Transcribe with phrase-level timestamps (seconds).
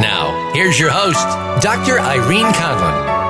[0.00, 1.22] Now, here's your host,
[1.62, 2.00] Dr.
[2.00, 3.20] Irene Conlon.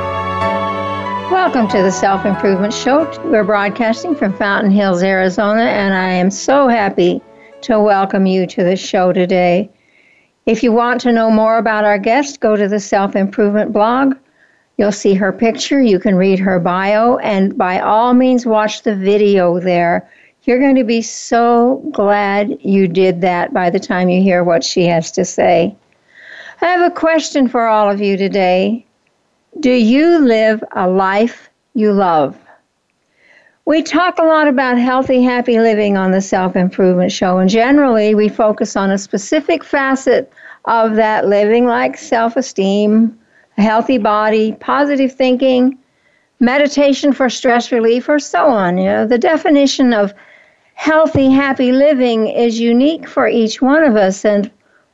[1.32, 3.10] Welcome to the Self Improvement Show.
[3.24, 7.20] We're broadcasting from Fountain Hills, Arizona, and I am so happy
[7.62, 9.70] to welcome you to the show today.
[10.46, 14.14] If you want to know more about our guest, go to the Self Improvement blog.
[14.78, 18.94] You'll see her picture, you can read her bio, and by all means, watch the
[18.94, 20.08] video there.
[20.44, 24.62] You're going to be so glad you did that by the time you hear what
[24.62, 25.76] she has to say.
[26.62, 28.86] I have a question for all of you today.
[29.58, 32.38] Do you live a life you love?
[33.64, 38.14] We talk a lot about healthy, happy living on the Self Improvement Show, and generally
[38.14, 40.32] we focus on a specific facet
[40.64, 43.18] of that living, like self esteem,
[43.58, 45.76] a healthy body, positive thinking,
[46.38, 48.78] meditation for stress relief, or so on.
[48.78, 50.14] You know, the definition of
[50.74, 54.48] healthy, happy living is unique for each one of us, and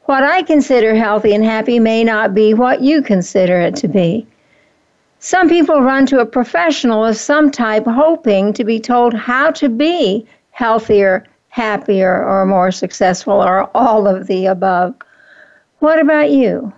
[0.08, 4.26] what I consider healthy and happy may not be what you consider it to be.
[5.18, 9.68] Some people run to a professional of some type hoping to be told how to
[9.68, 14.94] be healthier, happier, or more successful, or all of the above.
[15.80, 16.72] What about you?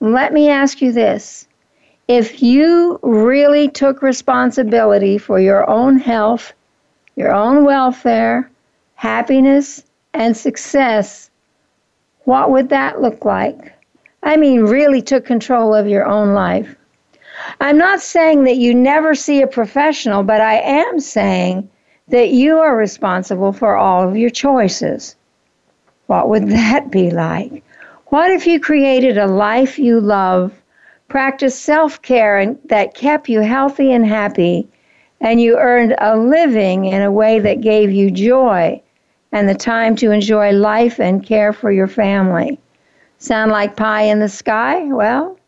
[0.00, 1.46] Let me ask you this.
[2.08, 6.52] If you really took responsibility for your own health,
[7.14, 8.50] your own welfare,
[8.96, 11.30] happiness, and success,
[12.26, 13.72] what would that look like?
[14.20, 16.74] I mean, really took control of your own life.
[17.60, 21.70] I'm not saying that you never see a professional, but I am saying
[22.08, 25.14] that you are responsible for all of your choices.
[26.08, 27.62] What would that be like?
[28.06, 30.52] What if you created a life you love,
[31.06, 34.66] practiced self care that kept you healthy and happy,
[35.20, 38.82] and you earned a living in a way that gave you joy
[39.32, 42.58] and the time to enjoy life and care for your family.
[43.18, 44.84] Sound like pie in the sky?
[44.84, 45.38] Well,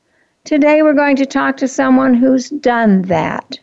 [0.44, 3.59] today we're going to talk to someone who's done that.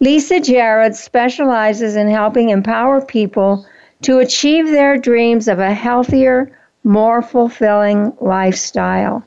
[0.00, 3.66] Lisa Jahred specializes in helping empower people
[4.02, 6.50] to achieve their dreams of a healthier,
[6.82, 9.22] more fulfilling lifestyle.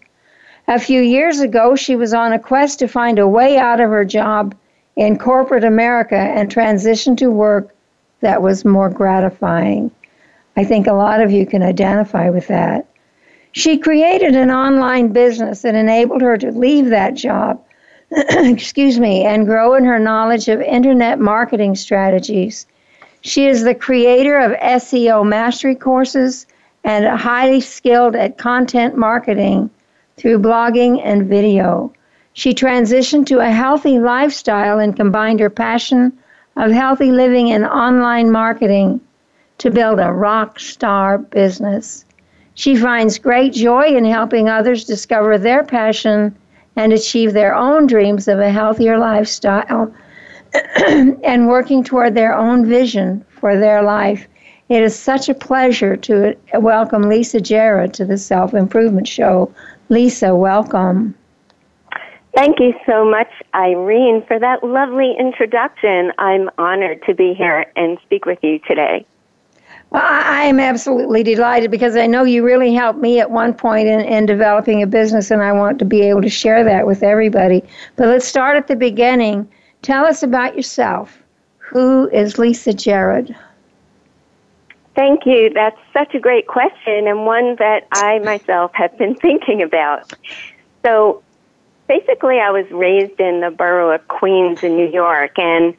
[0.68, 3.90] A few years ago, she was on a quest to find a way out of
[3.92, 4.56] her job
[4.96, 7.75] in corporate America and transition to work
[8.25, 9.91] that was more gratifying.
[10.58, 12.88] I think a lot of you can identify with that.
[13.52, 17.64] She created an online business that enabled her to leave that job,
[18.12, 22.66] excuse me, and grow in her knowledge of internet marketing strategies.
[23.22, 26.47] She is the creator of SEO mastery courses
[26.84, 29.69] and highly skilled at content marketing
[30.18, 31.94] through blogging and video.
[32.34, 36.18] She transitioned to a healthy lifestyle and combined her passion
[36.56, 39.02] of healthy living and online marketing
[39.58, 42.06] to build a rock star business.
[42.54, 46.36] She finds great joy in helping others discover their passion
[46.76, 49.94] and achieve their own dreams of a healthier lifestyle
[51.24, 54.28] and working toward their own vision for their life.
[54.70, 59.52] It is such a pleasure to welcome Lisa Jahred to the Self Improvement Show.
[59.90, 61.14] Lisa, welcome.
[62.35, 66.12] Thank you so much, Irene, for that lovely introduction.
[66.18, 69.06] I'm honored to be here and speak with you today.
[69.91, 73.88] Well, I am absolutely delighted because I know you really helped me at one point
[73.88, 77.03] in, in developing a business, and I want to be able to share that with
[77.03, 77.63] everybody.
[77.96, 79.50] But let's start at the beginning.
[79.81, 81.17] Tell us about yourself.
[81.59, 83.34] Who is Lisa Jahred?
[84.96, 85.52] Thank you.
[85.53, 90.11] That's such a great question, and one that I myself have been thinking about.
[90.84, 91.23] So,
[91.87, 95.76] basically, I was raised in the borough of Queens in New York, and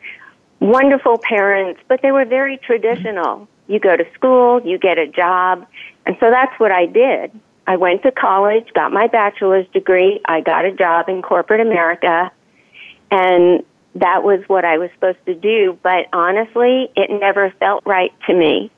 [0.61, 3.49] wonderful parents, but they were very traditional.
[3.67, 5.67] You go to school, you get a job,
[6.05, 7.33] and so that's what I did.
[7.67, 12.31] I went to college, got my bachelor's degree, I got a job in corporate America,
[13.11, 13.65] and
[13.97, 18.35] that was what I was supposed to do, but honestly, it never felt right to
[18.35, 18.71] me.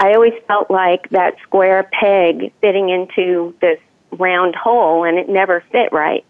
[0.00, 3.78] I always felt like that square peg fitting into this
[4.10, 6.24] round hole, and it never fit right.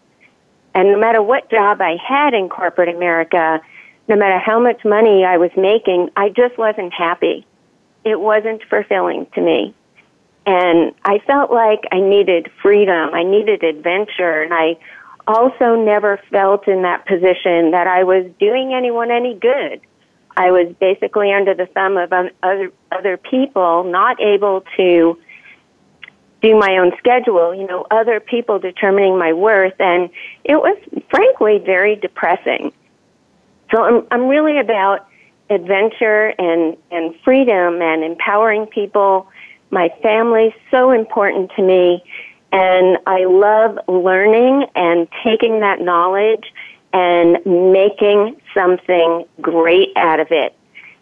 [0.75, 3.61] And no matter what job I had in corporate America,
[4.09, 7.47] no matter how much money I was making, I just wasn't happy.
[8.03, 9.73] It wasn't fulfilling to me.
[10.45, 13.13] And I felt like I needed freedom.
[13.13, 14.43] I needed adventure.
[14.43, 14.77] And I
[15.25, 19.81] also never felt in that position that I was doing anyone any good.
[20.37, 25.17] I was basically under the thumb of other, other people, not able to
[26.41, 29.79] do my own schedule, you know, other people determining my worth.
[29.79, 30.09] And
[30.43, 30.77] it was
[31.09, 32.71] frankly very depressing.
[33.71, 35.07] So I'm, I'm really about
[35.49, 39.29] adventure and, and freedom and empowering people.
[39.71, 42.03] My family's so important to me.
[42.51, 46.53] And I love learning and taking that knowledge
[46.93, 50.55] and making something great out of it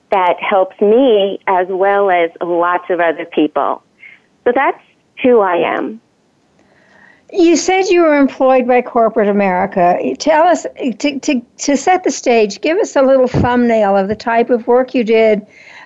[0.10, 3.84] that helps me as well as lots of other people.
[4.44, 4.82] So that's
[5.24, 6.00] who I am.
[7.32, 9.98] You said you were employed by corporate America.
[10.20, 10.68] Tell us,
[11.00, 14.68] to, to, to set the stage, give us a little thumbnail of the type of
[14.68, 15.46] work you did,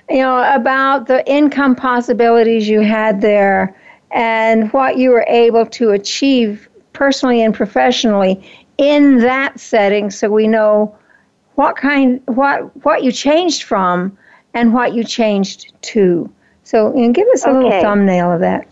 [0.09, 3.73] you know, about the income possibilities you had there
[4.11, 8.43] and what you were able to achieve personally and professionally
[8.77, 10.95] in that setting so we know
[11.55, 14.15] what kind what what you changed from
[14.53, 16.31] and what you changed to
[16.63, 17.57] so you know, give us a okay.
[17.57, 18.67] little thumbnail of that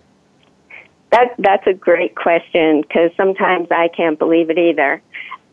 [1.15, 5.01] that that's a great question because sometimes I can't believe it either.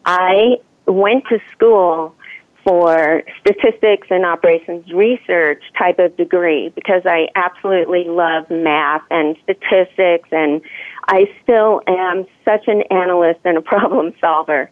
[0.04, 0.56] I
[0.86, 2.16] went to school
[2.64, 10.28] for statistics and operations research type of degree because I absolutely love math and statistics
[10.32, 10.60] and
[11.08, 14.70] I still am such an analyst and a problem solver.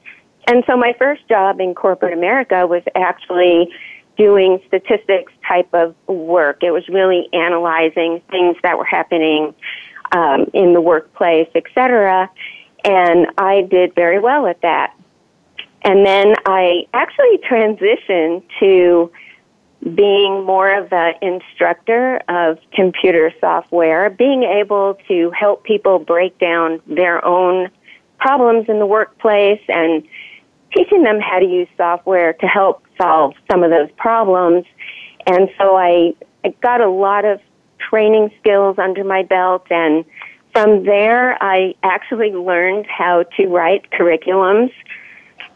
[0.49, 3.71] And so my first job in corporate America was actually
[4.17, 6.63] doing statistics type of work.
[6.63, 9.55] It was really analyzing things that were happening
[10.13, 12.31] um, in the workplace, etc.
[12.85, 14.95] And I did very well at that.
[15.83, 19.11] And then I actually transitioned to
[19.95, 26.81] being more of an instructor of computer software, being able to help people break down
[26.87, 27.71] their own
[28.19, 30.03] problems in the workplace and
[30.77, 34.67] teaching them how to use software to help solve some of those problems.
[35.27, 36.15] And so I,
[36.45, 37.41] I got a lot of
[37.89, 40.05] training skills under my belt and
[40.53, 44.73] from there I actually learned how to write curriculums.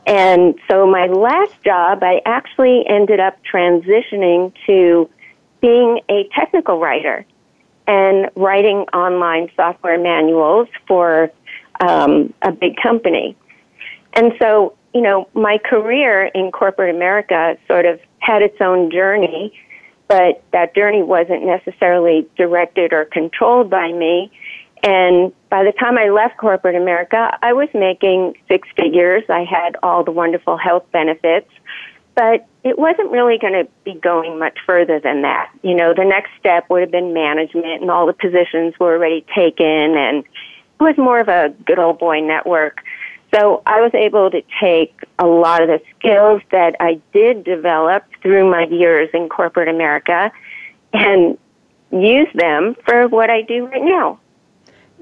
[0.06, 5.08] And so my last job, I actually ended up transitioning to
[5.60, 7.24] being a technical writer
[7.86, 11.30] and writing online software manuals for
[11.80, 13.36] um, a big company.
[14.12, 19.52] And so, you know, my career in corporate America sort of had its own journey
[20.08, 24.30] but that journey wasn't necessarily directed or controlled by me.
[24.82, 29.22] And by the time I left corporate America, I was making six figures.
[29.28, 31.50] I had all the wonderful health benefits,
[32.14, 35.50] but it wasn't really going to be going much further than that.
[35.62, 39.24] You know, the next step would have been management and all the positions were already
[39.34, 40.24] taken and
[40.80, 42.78] it was more of a good old boy network.
[43.34, 48.04] So I was able to take a lot of the skills that I did develop
[48.22, 50.30] through my years in corporate America
[50.92, 51.36] and
[51.90, 54.20] use them for what I do right now.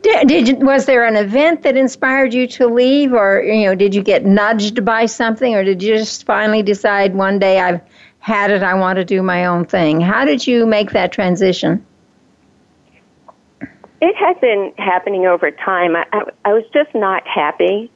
[0.01, 3.95] Did, did was there an event that inspired you to leave, or you know, did
[3.95, 7.83] you get nudged by something, or did you just finally decide one day I've
[8.19, 10.01] had it, I want to do my own thing?
[10.01, 11.85] How did you make that transition?
[14.01, 15.95] It has been happening over time.
[15.95, 17.91] I, I, I was just not happy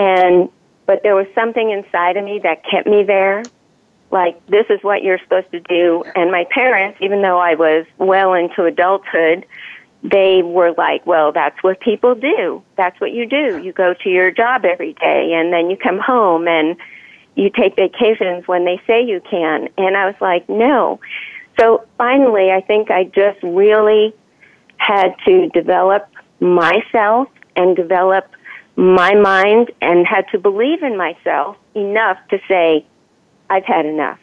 [0.00, 0.48] and,
[0.86, 3.42] but there was something inside of me that kept me there.
[4.10, 6.02] Like, this is what you're supposed to do.
[6.16, 9.44] And my parents, even though I was well into adulthood,
[10.02, 12.62] they were like, well, that's what people do.
[12.76, 13.58] That's what you do.
[13.62, 16.76] You go to your job every day and then you come home and
[17.34, 19.68] you take vacations when they say you can.
[19.76, 20.98] And I was like, no.
[21.58, 24.14] So finally, I think I just really
[24.78, 26.08] had to develop
[26.40, 28.26] myself and develop
[28.80, 32.86] my mind and had to believe in myself enough to say,
[33.50, 34.18] I've had enough.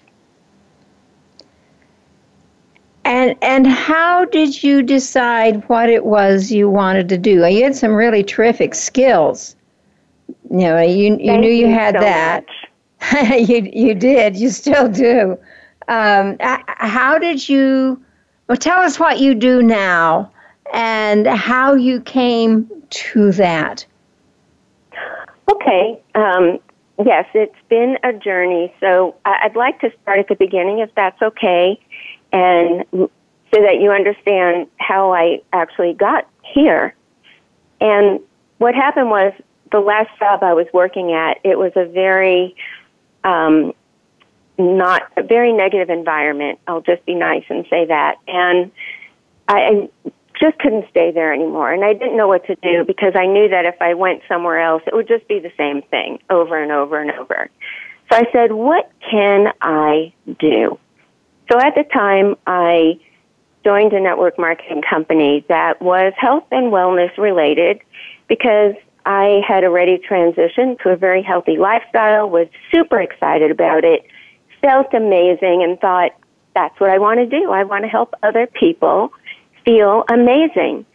[3.06, 7.46] And and how did you decide what it was you wanted to do?
[7.46, 9.56] You had some really terrific skills.
[10.50, 12.46] You know, you you knew you, you had so that.
[13.40, 14.36] you you did.
[14.36, 15.38] You still do.
[15.88, 18.04] Um, how did you?
[18.48, 20.32] Well, tell us what you do now
[20.74, 23.86] and how you came to that.
[25.51, 26.00] Okay.
[26.16, 26.60] Um,
[27.04, 28.74] yes, it's been a journey.
[28.80, 31.80] So I'd like to start at the beginning, if that's okay,
[32.32, 33.10] and so
[33.62, 36.94] that you understand how I actually got here.
[37.80, 38.20] And
[38.58, 39.34] what happened was
[39.72, 42.56] the last job I was working at, it was a very
[43.24, 43.74] um,
[44.58, 46.60] not a very negative environment.
[46.68, 48.16] I'll just be nice and say that.
[48.27, 48.72] And
[49.48, 49.89] I
[50.39, 51.72] just couldn't stay there anymore.
[51.72, 54.60] And I didn't know what to do because I knew that if I went somewhere
[54.60, 57.50] else, it would just be the same thing over and over and over.
[58.12, 60.79] So I said, what can I do?
[61.51, 63.00] So at the time, I
[63.63, 67.82] joined a network marketing company that was health and wellness related
[68.27, 68.75] because
[69.06, 74.06] I had already transitioned to a very healthy lifestyle, was super excited about it,
[74.62, 76.12] felt amazing, and thought,
[76.53, 77.51] that's what I want to do.
[77.51, 79.12] I want to help other people
[79.67, 80.86] feel amazing.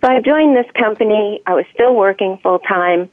[0.00, 1.42] So I joined this company.
[1.44, 3.10] I was still working full time.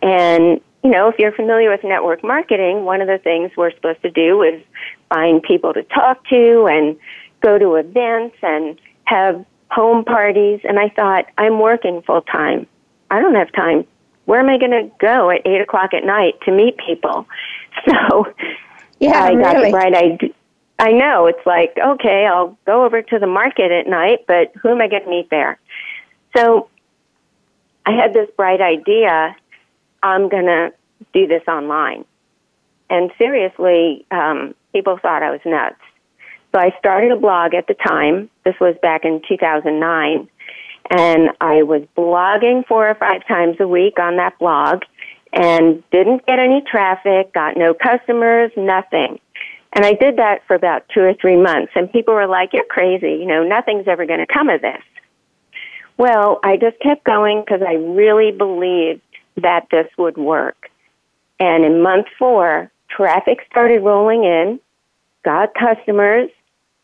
[0.00, 4.00] And, you know, if you're familiar with network marketing, one of the things we're supposed
[4.00, 4.62] to do is
[5.10, 6.96] find people to talk to and
[7.42, 10.60] go to events and have home parties.
[10.64, 12.66] And I thought, I'm working full time.
[13.10, 13.84] I don't have time.
[14.24, 17.26] Where am I going to go at eight o'clock at night to meet people?
[17.88, 18.26] So
[18.98, 19.66] yeah, I got really.
[19.66, 20.30] the bright idea.
[20.80, 24.70] I know it's like, okay, I'll go over to the market at night, but who
[24.70, 25.58] am I going to meet there?
[26.34, 26.70] So
[27.84, 29.36] I had this bright idea.
[30.02, 30.72] I'm going to
[31.12, 32.06] do this online.
[32.88, 35.76] And seriously, um, people thought I was nuts.
[36.52, 38.30] So I started a blog at the time.
[38.46, 40.28] This was back in 2009.
[40.88, 44.82] And I was blogging four or five times a week on that blog
[45.30, 49.20] and didn't get any traffic, got no customers, nothing.
[49.72, 52.64] And I did that for about two or three months, and people were like, You're
[52.64, 54.82] crazy, you know, nothing's ever going to come of this.
[55.96, 59.02] Well, I just kept going because I really believed
[59.36, 60.70] that this would work.
[61.38, 64.60] And in month four, traffic started rolling in,
[65.24, 66.30] got customers,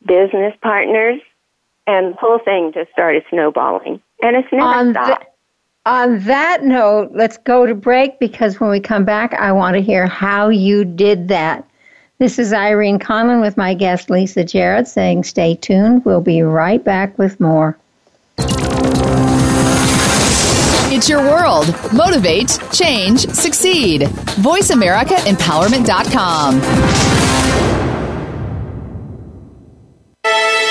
[0.06, 1.20] business partners,
[1.86, 4.02] and the whole thing just started snowballing.
[4.22, 5.22] And it's never on stopped.
[5.22, 5.32] th-
[5.86, 9.82] on that note, let's go to break because when we come back, I want to
[9.82, 11.68] hear how you did that.
[12.18, 16.02] This is Irene Conlon with my guest Lisa Jahred saying stay tuned.
[16.06, 17.76] We'll be right back with more.
[20.88, 21.66] It's your world.
[21.92, 24.00] Motivate, change, succeed.
[24.00, 26.60] VoiceAmericaEmpowerment.com.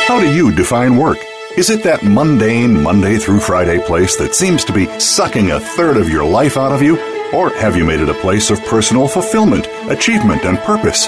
[0.07, 1.19] How do you define work?
[1.57, 5.97] Is it that mundane Monday through Friday place that seems to be sucking a third
[5.97, 6.97] of your life out of you?
[7.31, 11.07] Or have you made it a place of personal fulfillment, achievement, and purpose?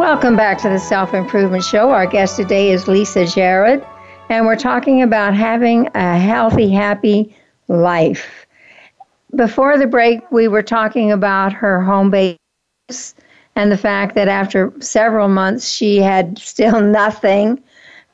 [0.00, 1.90] Welcome back to the Self Improvement Show.
[1.90, 3.86] Our guest today is Lisa Jahred,
[4.30, 7.36] and we're talking about having a healthy, happy
[7.68, 8.46] life.
[9.36, 13.14] Before the break, we were talking about her home base
[13.54, 17.62] and the fact that after several months, she had still nothing.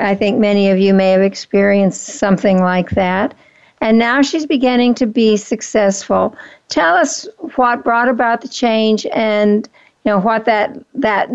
[0.00, 3.32] I think many of you may have experienced something like that.
[3.80, 6.34] And now she's beginning to be successful.
[6.68, 9.68] Tell us what brought about the change and
[10.04, 11.30] you know what that that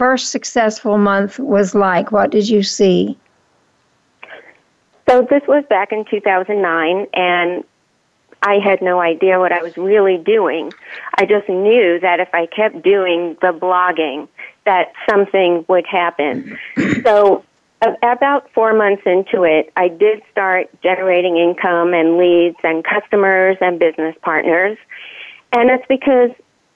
[0.00, 2.10] first successful month was like.
[2.10, 3.18] What did you see?
[5.06, 7.64] So this was back in 2009, and
[8.42, 10.72] I had no idea what I was really doing.
[11.18, 14.26] I just knew that if I kept doing the blogging,
[14.64, 16.58] that something would happen.
[17.04, 17.44] So
[18.02, 23.78] about four months into it, I did start generating income and leads and customers and
[23.78, 24.78] business partners.
[25.52, 26.30] And it's because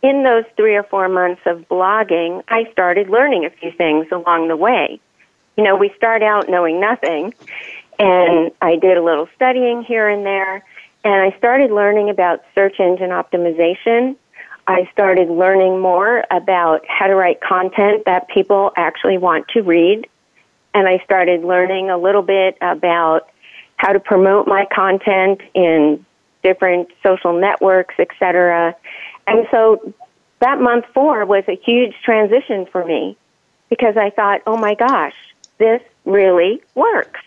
[0.05, 4.49] in those three or four months of blogging, I started learning a few things along
[4.49, 5.01] the way.
[5.57, 7.35] You know, we start out knowing nothing,
[7.99, 10.65] and I did a little studying here and there,
[11.05, 14.17] and I started learning about search engine optimization.
[14.67, 20.07] I started learning more about how to write content that people actually want to read
[20.75, 23.31] and I started learning a little bit about
[23.77, 26.05] how to promote my content in
[26.43, 28.77] different social networks, etc.
[29.27, 29.95] And so
[30.41, 33.17] that month four was a huge transition for me
[33.71, 35.15] because I thought, oh my gosh,
[35.59, 37.21] this really works.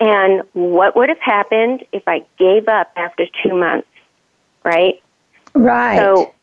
[0.00, 3.88] And what would have happened if I gave up after two months,
[4.64, 5.02] right?
[5.54, 5.98] Right.
[5.98, 6.34] So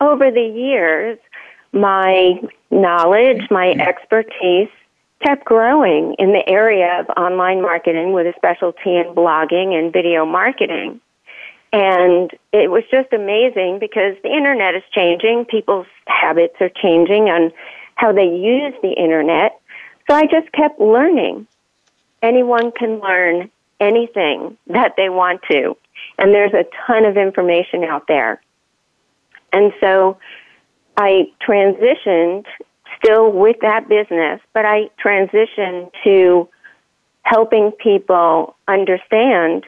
[0.00, 1.18] over the years,
[1.72, 4.68] my knowledge, my expertise
[5.24, 10.24] kept growing in the area of online marketing with a specialty in blogging and video
[10.24, 11.00] marketing.
[11.74, 17.50] And it was just amazing because the internet is changing, people's habits are changing on
[17.96, 19.60] how they use the internet.
[20.08, 21.48] So I just kept learning.
[22.22, 23.50] Anyone can learn
[23.80, 25.76] anything that they want to.
[26.16, 28.40] And there's a ton of information out there.
[29.52, 30.18] And so
[30.96, 32.44] I transitioned
[33.02, 36.48] still with that business, but I transitioned to
[37.22, 39.66] helping people understand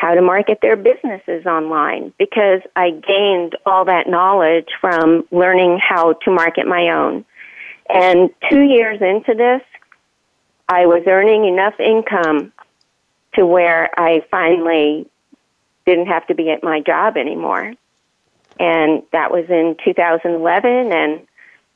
[0.00, 6.14] how to market their businesses online because I gained all that knowledge from learning how
[6.24, 7.26] to market my own.
[7.86, 9.60] And two years into this,
[10.70, 12.50] I was earning enough income
[13.34, 15.06] to where I finally
[15.84, 17.74] didn't have to be at my job anymore.
[18.58, 21.26] And that was in 2011, and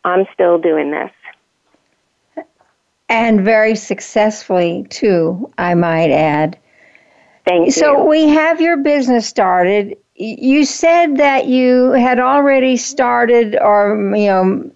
[0.02, 2.46] I'm still doing this.
[3.10, 6.58] And very successfully, too, I might add.
[7.44, 7.72] Thank you.
[7.72, 9.96] So we have your business started.
[10.16, 14.70] You said that you had already started or, you know,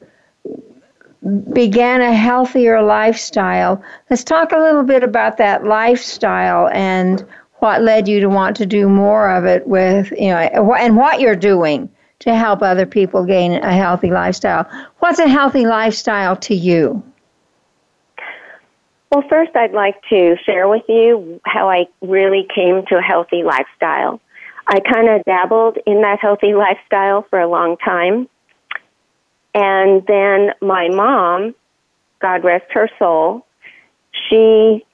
[1.53, 3.83] began a healthier lifestyle.
[4.11, 7.25] Let's talk a little bit about that lifestyle and
[7.61, 10.37] what led you to want to do more of it with, you know,
[10.75, 11.89] and what you're doing
[12.21, 14.67] to help other people gain a healthy lifestyle.
[14.99, 17.03] What's a healthy lifestyle to you?
[19.11, 23.43] Well, first, I'd like to share with you how I really came to a healthy
[23.43, 24.21] lifestyle.
[24.67, 28.29] I kind of dabbled in that healthy lifestyle for a long time.
[29.55, 31.55] And then my mom,
[32.21, 33.47] God rest her soul,
[34.29, 34.85] she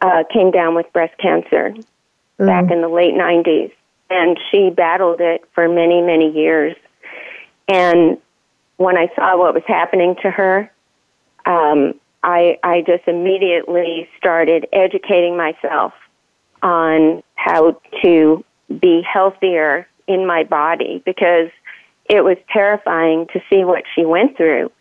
[0.00, 1.72] uh, came down with breast cancer
[2.38, 2.46] mm.
[2.46, 3.72] back in the late 90s
[4.10, 6.76] and she battled it for many, many years.
[7.68, 8.18] And
[8.76, 10.70] when I saw what was happening to her,
[11.46, 11.94] um,
[12.24, 15.92] I, I just immediately started educating myself
[16.62, 18.42] on how to
[18.80, 21.50] be healthier in my body because
[22.08, 24.72] it was terrifying to see what she went through.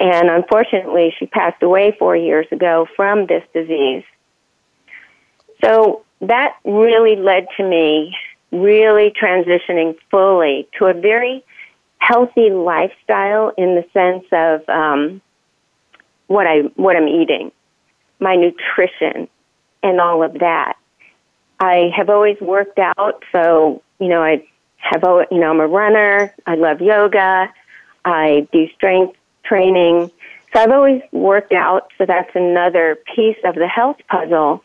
[0.00, 4.04] And unfortunately, she passed away four years ago from this disease.
[5.62, 8.16] So that really led to me
[8.50, 11.44] really transitioning fully to a very
[11.98, 15.20] healthy lifestyle in the sense of um,
[16.28, 17.50] what I what I'm eating,
[18.20, 19.28] my nutrition,
[19.82, 20.74] and all of that.
[21.60, 26.32] I have always worked out, so you know I have you know I'm a runner.
[26.46, 27.52] I love yoga.
[28.04, 30.10] I do strength training.
[30.52, 34.62] So I've always worked out, so that's another piece of the health puzzle.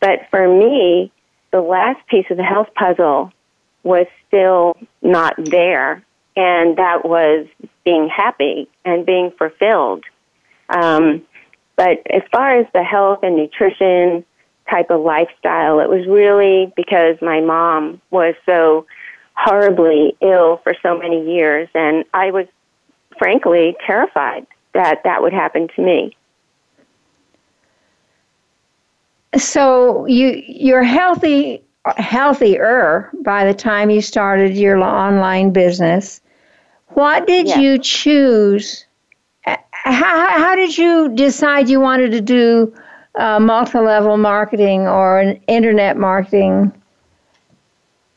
[0.00, 1.12] But for me,
[1.50, 3.32] the last piece of the health puzzle
[3.82, 6.02] was still not there,
[6.36, 7.46] and that was
[7.84, 10.04] being happy and being fulfilled.
[10.68, 11.22] Um,
[11.76, 14.24] but as far as the health and nutrition
[14.70, 18.86] type of lifestyle, it was really because my mom was so
[19.34, 22.46] horribly ill for so many years, and I was
[23.18, 26.16] frankly terrified that that would happen to me.
[29.36, 31.62] So you you're healthy
[31.96, 36.20] healthier by the time you started your online business.
[36.88, 38.85] What did you choose?
[39.86, 42.74] How, how did you decide you wanted to do
[43.14, 46.72] uh, multi level marketing or internet marketing?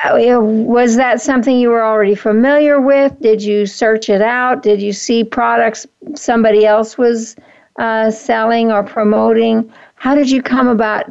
[0.03, 3.19] Uh, was that something you were already familiar with?
[3.21, 4.63] Did you search it out?
[4.63, 7.35] Did you see products somebody else was
[7.77, 9.71] uh, selling or promoting?
[9.95, 11.05] How did you come about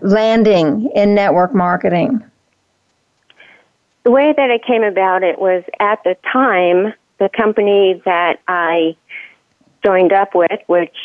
[0.00, 2.22] landing in network marketing?
[4.08, 8.96] the way that I came about it was at the time, the company that I
[9.88, 10.96] joined up with, which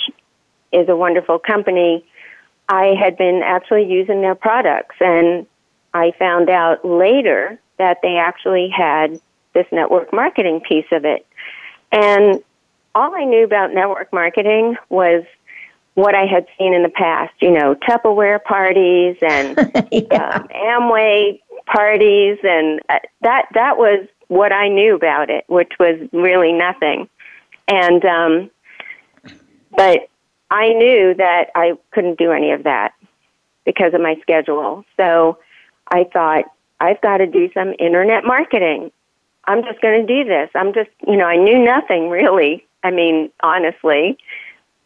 [0.74, 2.06] is a wonderful company,
[2.68, 5.46] I had been actually using their products and
[5.94, 9.22] I found out later that they actually had
[9.54, 11.26] this network marketing piece of it.
[11.92, 12.44] And
[12.94, 15.24] all I knew about network marketing was
[15.94, 19.58] what I had seen in the past, you know, Tupperware parties and
[19.92, 20.36] yeah.
[20.36, 26.00] um, Amway parties, and uh, that that was what I knew about it, which was
[26.12, 27.08] really nothing.
[27.68, 28.50] And um,
[29.76, 30.10] but
[30.50, 32.94] I knew that I couldn't do any of that
[33.66, 34.86] because of my schedule.
[34.98, 35.40] So
[35.88, 36.46] I thought
[36.80, 38.92] I've got to do some internet marketing.
[39.46, 40.50] I'm just going to do this.
[40.56, 42.66] I'm just, you know, I knew nothing really.
[42.84, 44.18] I mean, honestly,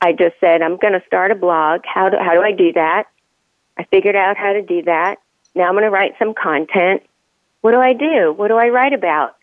[0.02, 1.82] I just said I'm going to start a blog.
[1.86, 3.06] How do how do I do that?
[3.78, 5.18] I figured out how to do that.
[5.56, 7.04] Now I'm going to write some content.
[7.62, 8.34] What do I do?
[8.36, 9.36] What do I write about?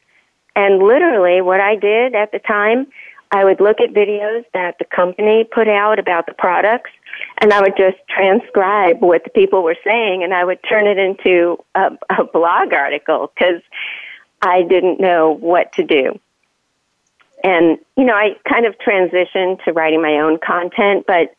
[0.56, 2.86] And literally what I did at the time,
[3.34, 6.92] I would look at videos that the company put out about the products
[7.38, 10.98] and I would just transcribe what the people were saying and I would turn it
[10.98, 13.60] into a, a blog article because
[14.40, 16.20] I didn't know what to do.
[17.42, 21.34] And, you know, I kind of transitioned to writing my own content, but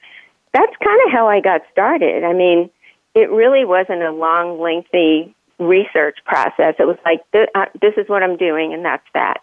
[0.52, 2.26] that's kind of how I got started.
[2.26, 2.70] I mean,
[3.14, 6.76] it really wasn't a long, lengthy research process.
[6.78, 9.42] It was like, uh, this is what I'm doing, and that's that.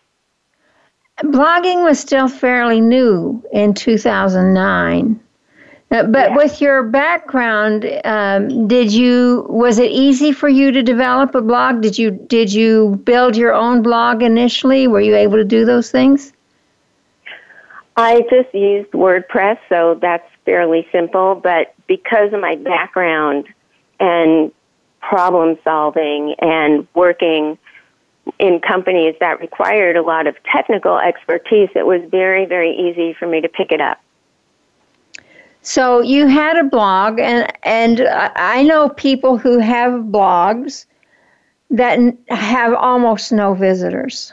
[1.21, 5.21] Blogging was still fairly new in 2009.
[5.91, 6.37] Uh, but yeah.
[6.37, 11.83] with your background, um, did you was it easy for you to develop a blog?
[11.83, 14.87] Did you did you build your own blog initially?
[14.87, 16.33] Were you able to do those things?
[17.95, 21.35] I just used WordPress, so that's fairly simple.
[21.35, 23.47] But because of my background
[24.01, 24.51] and
[25.01, 27.59] problem solving and working
[28.39, 33.27] in companies that required a lot of technical expertise, it was very, very easy for
[33.27, 34.01] me to pick it up.
[35.63, 40.87] So you had a blog, and and I know people who have blogs
[41.71, 44.33] that have almost no visitors.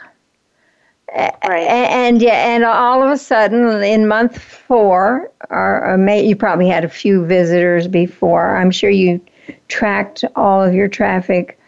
[1.15, 1.67] Right.
[1.67, 6.67] And yeah, and all of a sudden, in month four, or, or may, you probably
[6.67, 8.55] had a few visitors before.
[8.55, 9.19] I'm sure you
[9.67, 11.58] tracked all of your traffic,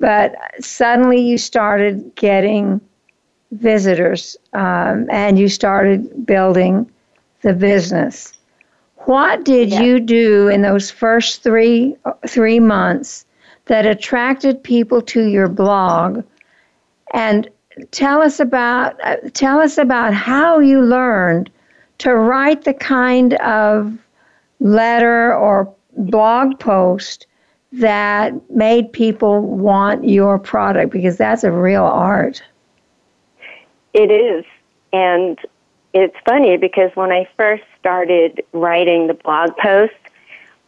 [0.00, 0.34] but
[0.64, 2.80] suddenly you started getting
[3.52, 6.90] visitors, um, and you started building
[7.42, 8.32] the business.
[9.06, 9.82] What did yeah.
[9.82, 13.24] you do in those first three three months
[13.66, 16.24] that attracted people to your blog?
[17.12, 17.48] And
[17.90, 21.50] tell us about uh, tell us about how you learned
[21.98, 23.98] to write the kind of
[24.60, 27.26] letter or blog post
[27.72, 32.42] that made people want your product because that's a real art.
[33.94, 34.44] It is.
[34.92, 35.38] And
[35.92, 39.94] it's funny because when I first started writing the blog post,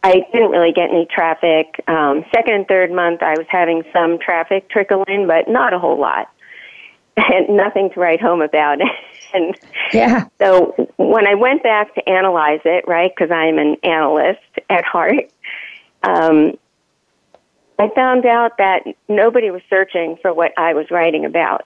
[0.03, 1.81] I didn't really get any traffic.
[1.87, 5.79] Um, second and third month, I was having some traffic trickle in, but not a
[5.79, 6.29] whole lot
[7.17, 8.79] and nothing to write home about.
[9.33, 9.55] and
[9.93, 10.27] yeah.
[10.39, 15.31] So when I went back to analyze it, right, because I'm an analyst at heart,
[16.03, 16.57] um,
[17.79, 21.65] I found out that nobody was searching for what I was writing about.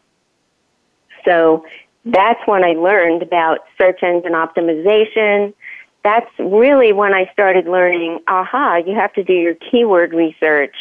[1.26, 1.66] So
[2.06, 5.54] that's when I learned about search engine optimization.
[6.04, 10.76] That's really when I started learning, aha, you have to do your keyword research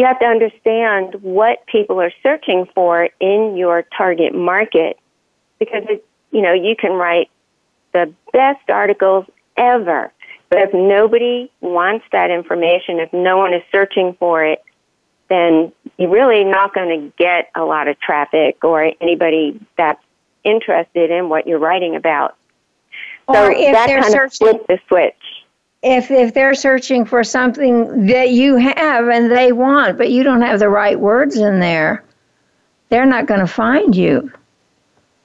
[0.00, 4.98] you have to understand what people are searching for in your target market
[5.58, 7.28] because it, you know you can write
[7.92, 9.26] the best articles
[9.58, 10.10] ever
[10.50, 14.62] but if nobody wants that information if no one is searching for it
[15.28, 20.02] then you're really not going to get a lot of traffic or anybody that's
[20.44, 22.36] interested in what you're writing about
[23.26, 25.14] or so that kind searching, of flipped the switch
[25.82, 30.42] if if they're searching for something that you have and they want, but you don't
[30.42, 32.04] have the right words in there,
[32.90, 34.30] they're not going to find you.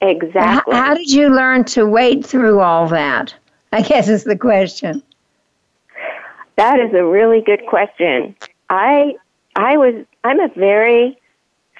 [0.01, 0.73] Exactly.
[0.73, 3.33] How, how, did you learn to wade through all that?
[3.71, 5.03] I guess is the question.
[6.57, 8.35] That is a really good question.
[8.69, 9.15] I
[9.55, 11.17] I was I'm a very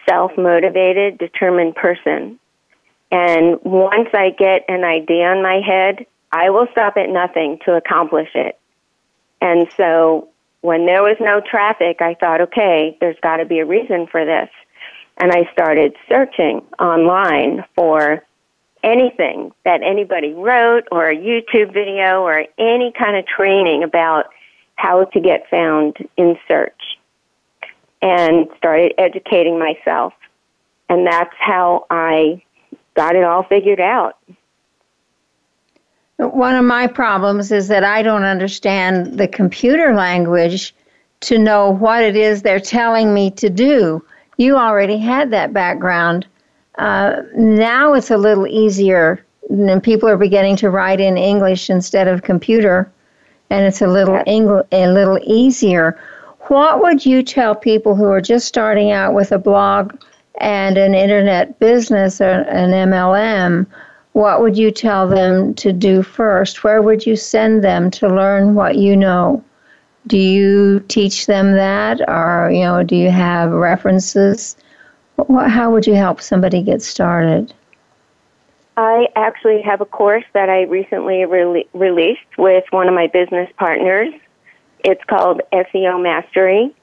[0.08, 2.40] self-motivated, determined person.
[3.12, 7.74] And once I get an idea in my head, I will stop at nothing to
[7.74, 8.60] accomplish it.
[9.42, 10.30] And so
[10.62, 14.26] when there was no traffic, I thought, okay, there's got to be a reason for
[14.26, 14.50] this.
[15.18, 18.24] And I started searching online for
[18.84, 24.26] anything that anybody wrote or a YouTube video or any kind of training about
[24.76, 26.98] how to get found in search
[28.02, 30.14] and started educating myself.
[30.90, 32.44] and that's how I
[32.96, 34.18] got it all figured out.
[36.18, 40.74] One of my problems is that I don't understand the computer language
[41.22, 44.06] to know what it is they're telling me to do.
[44.38, 46.28] You already had that background.
[46.78, 52.08] Uh, now it's a little easier, and people are beginning to write in English instead
[52.08, 52.92] of computer,
[53.50, 55.98] and it's a little Engl- a little easier.
[56.48, 59.96] What would you tell people who are just starting out with a blog
[60.40, 63.66] and an internet business or an MLM?
[64.14, 66.64] What would you tell them to do first?
[66.64, 69.44] Where would you send them to learn what you know?
[70.08, 74.56] Do you teach them that, or you know, do you have references?
[75.30, 77.54] How would you help somebody get started?
[78.78, 83.50] I actually have a course that I recently re- released with one of my business
[83.58, 84.14] partners.
[84.84, 86.76] It's called SEO Mastery,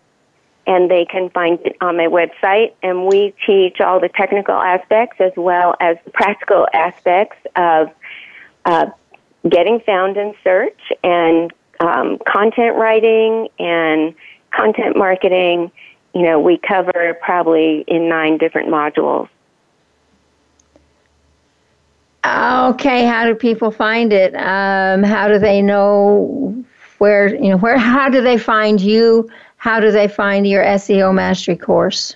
[0.66, 2.72] and they can find it on my website.
[2.82, 7.90] And we teach all the technical aspects as well as the practical aspects of
[8.64, 8.86] uh,
[9.48, 14.14] getting found in search and um, content writing and
[14.50, 15.70] content marketing.
[16.14, 19.28] You know, we cover probably in nine different modules.
[22.24, 24.34] Okay, how do people find it?
[24.36, 26.64] Um, how do they know
[26.98, 29.28] where, you know, where, how do they find you?
[29.56, 32.14] How do they find your SEO mastery course?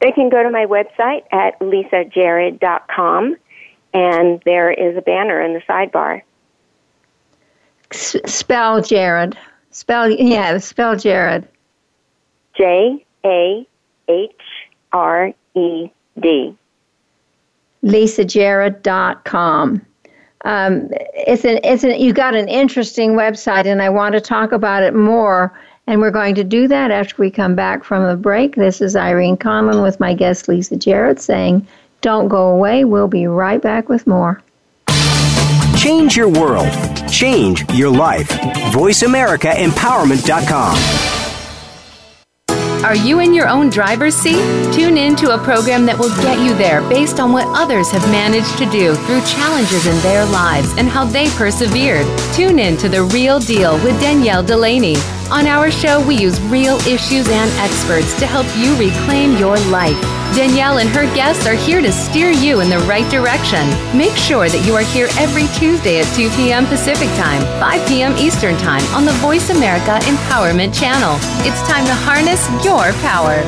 [0.00, 3.36] They can go to my website at lisajahred.com
[3.92, 6.22] and there is a banner in the sidebar.
[7.90, 9.34] S- spell Jahred.
[9.70, 11.46] Spell yeah, spell Jahred.
[12.56, 13.66] J A
[14.08, 14.30] H
[14.92, 16.56] R E D.
[17.86, 19.86] LisaJahred.com.
[20.44, 24.52] Um, it's an it's an you got an interesting website, and I want to talk
[24.52, 25.58] about it more.
[25.88, 28.56] And we're going to do that after we come back from the break.
[28.56, 31.66] This is Irene Conlon with my guest Lisa Jahred saying,
[32.00, 32.84] "Don't go away.
[32.84, 34.42] We'll be right back with more."
[35.76, 36.68] Change your world.
[37.10, 38.28] Change your life.
[38.72, 41.05] VoiceAmericaEmpowerment.com.
[42.86, 44.40] Are you in your own driver's seat?
[44.72, 48.08] Tune in to a program that will get you there based on what others have
[48.12, 52.06] managed to do through challenges in their lives and how they persevered.
[52.32, 54.94] Tune in to The Real Deal with Danielle Delaney.
[55.28, 60.00] On our show, we use real issues and experts to help you reclaim your life.
[60.36, 63.66] Danielle and her guests are here to steer you in the right direction.
[63.96, 66.64] Make sure that you are here every Tuesday at 2 p.m.
[66.66, 68.16] Pacific Time, 5 p.m.
[68.18, 71.16] Eastern Time on the Voice America Empowerment Channel.
[71.44, 73.42] It's time to harness your power.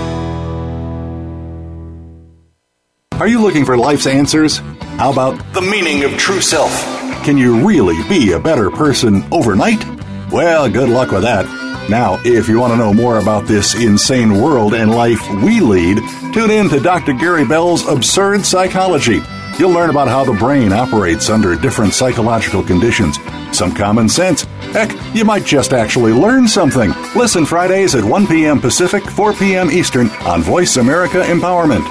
[3.20, 4.58] Are you looking for life's answers?
[4.98, 6.72] How about the meaning of true self?
[7.24, 9.84] Can you really be a better person overnight?
[10.32, 11.57] Well, good luck with that.
[11.88, 15.98] Now, if you want to know more about this insane world and life we lead,
[16.34, 17.14] tune in to Dr.
[17.14, 19.20] Gary Bell's Absurd Psychology.
[19.58, 23.18] You'll learn about how the brain operates under different psychological conditions.
[23.52, 24.42] Some common sense.
[24.72, 26.92] Heck, you might just actually learn something.
[27.16, 28.60] Listen Fridays at 1 p.m.
[28.60, 29.70] Pacific, 4 p.m.
[29.70, 31.84] Eastern on Voice America Empowerment.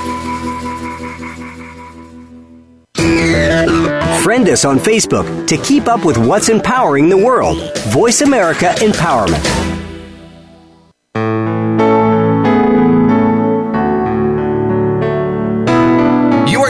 [4.21, 7.57] Friend us on Facebook to keep up with what's empowering the world.
[7.87, 9.76] Voice America Empowerment.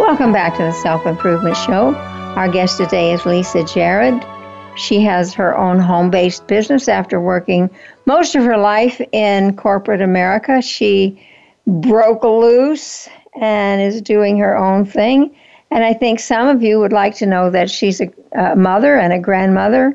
[0.00, 1.94] Welcome back to the Self Improvement Show.
[1.94, 4.26] Our guest today is Lisa Jahred.
[4.74, 7.68] She has her own home based business after working
[8.06, 10.62] most of her life in corporate America.
[10.62, 11.22] She
[11.66, 15.36] broke loose and is doing her own thing.
[15.70, 18.96] And I think some of you would like to know that she's a, a mother
[18.96, 19.94] and a grandmother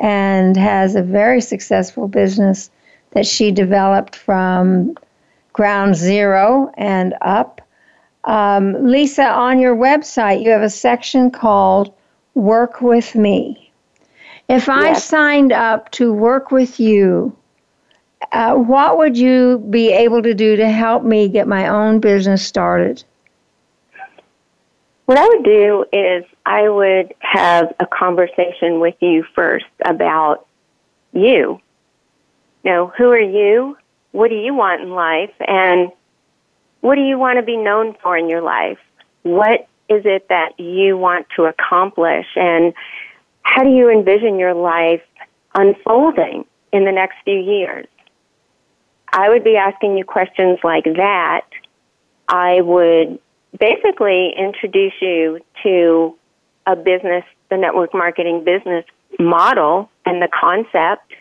[0.00, 2.70] and has a very successful business
[3.10, 4.96] that she developed from
[5.52, 7.60] ground zero and up.
[8.24, 11.92] Um, Lisa, on your website, you have a section called
[12.34, 13.70] Work with Me.
[14.48, 15.04] If I Yes.
[15.04, 17.34] signed up to work with you,
[18.30, 22.44] uh, what would you be able to do to help me get my own business
[22.46, 23.02] started?
[25.06, 30.46] What I would do is I would have a conversation with you first about
[31.12, 31.60] you.
[32.62, 33.76] You know, who are you?
[34.12, 35.32] What do you want in life?
[35.40, 35.90] And
[36.82, 38.78] what do you want to be known for in your life?
[39.22, 42.72] what is it that you want to accomplish and
[43.42, 45.02] how do you envision your life
[45.54, 47.86] unfolding in the next few years?
[49.12, 51.44] I would be asking you questions like that.
[52.28, 53.18] I would
[53.58, 56.16] basically introduce you to
[56.66, 58.86] a business, the network marketing business
[59.18, 61.12] model and the concept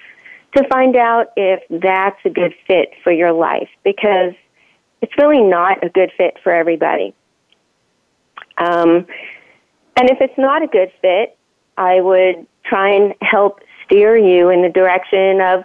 [0.55, 4.33] to find out if that's a good fit for your life because
[5.01, 7.13] it's really not a good fit for everybody.
[8.57, 9.05] Um,
[9.97, 11.37] and if it's not a good fit,
[11.77, 15.63] I would try and help steer you in the direction of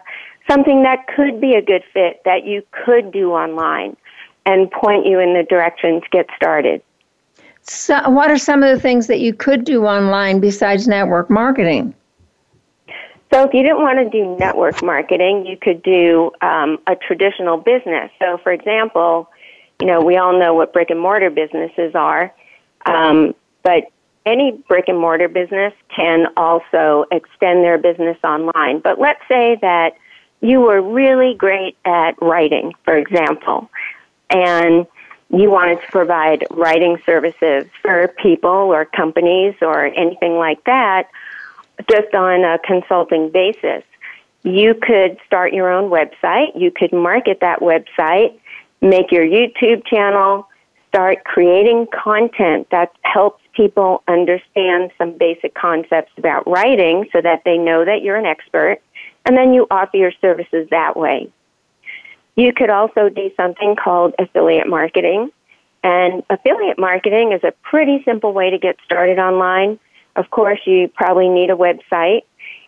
[0.49, 3.97] something that could be a good fit that you could do online
[4.47, 6.83] and point you in the direction to get started.
[7.63, 11.95] So, what are some of the things that you could do online besides network marketing?
[13.37, 17.59] So, if you didn't want to do network marketing, you could do um, a traditional
[17.59, 18.11] business.
[18.19, 19.29] So, for example,
[19.79, 22.33] you know, we all know what brick and mortar businesses are,
[22.87, 23.93] um, but
[24.25, 28.81] any brick and mortar business can also extend their business online.
[28.81, 29.99] But let's say that
[30.41, 33.69] you were really great at writing, for example,
[34.31, 34.87] and
[35.29, 41.11] you wanted to provide writing services for people or companies or anything like that
[41.91, 43.83] just on a consulting basis.
[44.43, 46.53] You could start your own website.
[46.55, 48.39] You could market that website,
[48.81, 50.49] make your YouTube channel,
[50.89, 57.59] start creating content that helps people understand some basic concepts about writing so that they
[57.59, 58.79] know that you're an expert,
[59.25, 61.31] and then you offer your services that way.
[62.37, 65.31] You could also do something called affiliate marketing.
[65.83, 69.79] And affiliate marketing is a pretty simple way to get started online.
[70.17, 72.23] Of course, you probably need a website,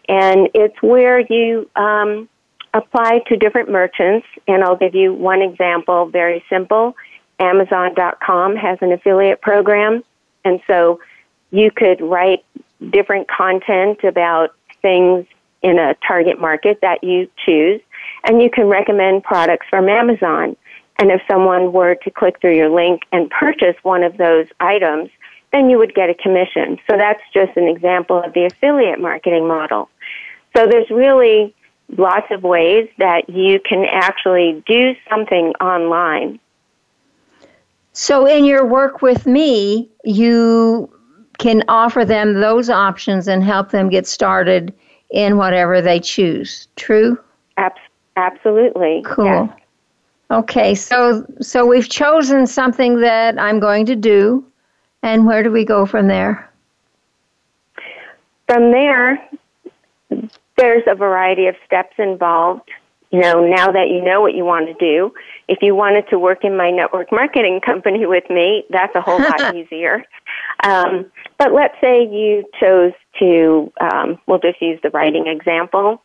[0.09, 2.29] and it's where you um,
[2.75, 4.27] apply to different merchants.
[4.47, 6.95] And I'll give you one example, very simple.
[7.41, 10.05] Amazon.com has an affiliate program,
[10.45, 11.01] and so
[11.51, 12.45] you could write
[12.91, 15.27] different content about things
[15.63, 17.81] in a target market that you choose,
[18.25, 20.57] and you can recommend products from Amazon.
[21.01, 25.11] And if someone were to click through your link and purchase one of those items,
[25.53, 26.79] then you would get a commission.
[26.89, 29.89] So that's just an example of the affiliate marketing model.
[30.57, 31.55] So there's really
[31.97, 36.39] lots of ways that you can actually do something online.
[37.93, 40.91] So in your work with me, you
[41.39, 44.75] can offer them those options and help them get started
[45.11, 46.69] in whatever they choose.
[46.77, 47.19] True?
[48.17, 49.03] absolutely.
[49.05, 49.25] Cool.
[49.25, 49.51] Yes.
[50.31, 54.45] Okay, so so we've chosen something that I'm going to do,
[55.03, 56.51] and where do we go from there?
[58.47, 59.29] From there,
[60.57, 62.69] there's a variety of steps involved.
[63.11, 65.15] You know, now that you know what you want to do,
[65.49, 69.21] if you wanted to work in my network marketing company with me, that's a whole
[69.21, 70.05] lot easier.
[70.63, 71.07] Um,
[71.39, 76.03] but let's say you chose to, um, we'll just use the writing example.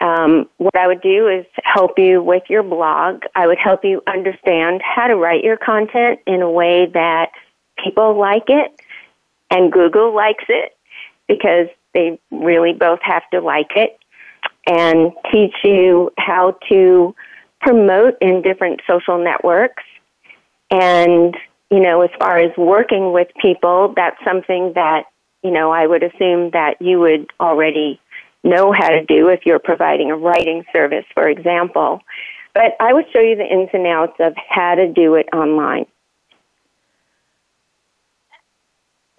[0.00, 3.22] Um, what I would do is help you with your blog.
[3.34, 7.30] I would help you understand how to write your content in a way that
[7.82, 8.72] people like it
[9.50, 10.76] and Google likes it
[11.28, 13.98] because they really both have to like it
[14.66, 17.14] and teach you how to
[17.60, 19.82] promote in different social networks
[20.70, 21.36] and
[21.74, 25.04] you know, as far as working with people, that's something that,
[25.42, 28.00] you know, I would assume that you would already
[28.44, 32.00] know how to do if you're providing a writing service, for example.
[32.54, 35.86] But I would show you the ins and outs of how to do it online.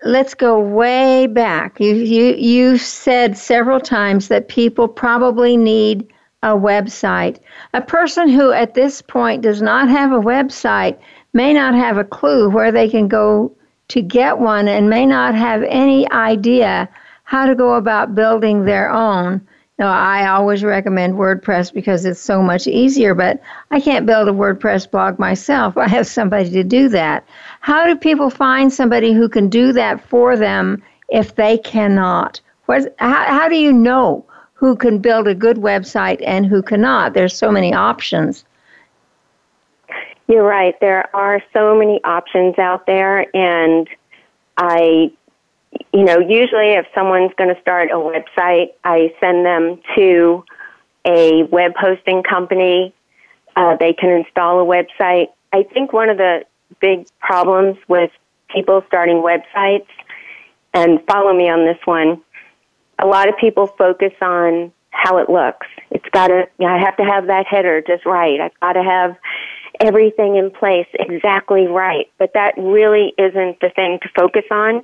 [0.05, 1.79] Let's go way back.
[1.79, 6.07] You, you, you said several times that people probably need
[6.43, 7.39] a website.
[7.73, 10.99] A person who at this point does not have a website
[11.33, 13.51] may not have a clue where they can go
[13.87, 16.87] to get one and may not have any idea
[17.23, 19.41] how to go about building their own.
[19.77, 24.31] Now, I always recommend WordPress because it's so much easier, but I can't build a
[24.31, 25.75] WordPress blog myself.
[25.77, 27.25] I have somebody to do that.
[27.59, 32.39] How do people find somebody who can do that for them if they cannot?
[32.67, 37.13] What, how, how do you know who can build a good website and who cannot?
[37.13, 38.45] There's so many options.
[40.27, 40.79] You're right.
[40.79, 43.87] There are so many options out there, and
[44.57, 45.11] I,
[45.93, 50.43] you know, usually if someone's going to start a website, I send them to
[51.05, 52.93] a web hosting company.
[53.55, 55.27] Uh, they can install a website.
[55.53, 56.45] I think one of the
[56.81, 58.11] big problems with
[58.49, 59.87] people starting websites,
[60.73, 62.21] and follow me on this one,
[62.99, 65.67] a lot of people focus on how it looks.
[65.91, 68.39] It's got to, you know, I have to have that header just right.
[68.39, 69.15] I've got to have
[69.79, 72.09] everything in place exactly right.
[72.17, 74.83] But that really isn't the thing to focus on.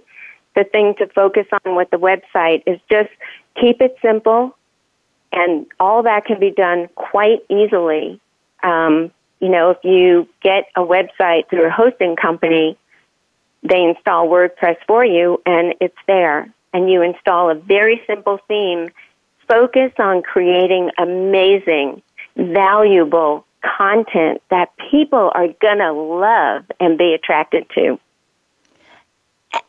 [0.56, 3.10] The thing to focus on with the website is just
[3.60, 4.56] keep it simple,
[5.32, 8.20] and all that can be done quite easily.
[8.64, 12.78] Um, you know, if you get a website through a hosting company,
[13.64, 16.52] they install WordPress for you, and it's there.
[16.74, 18.90] And you install a very simple theme.
[19.48, 22.02] Focus on creating amazing,
[22.36, 23.46] valuable
[23.78, 28.00] content that people are going to love and be attracted to.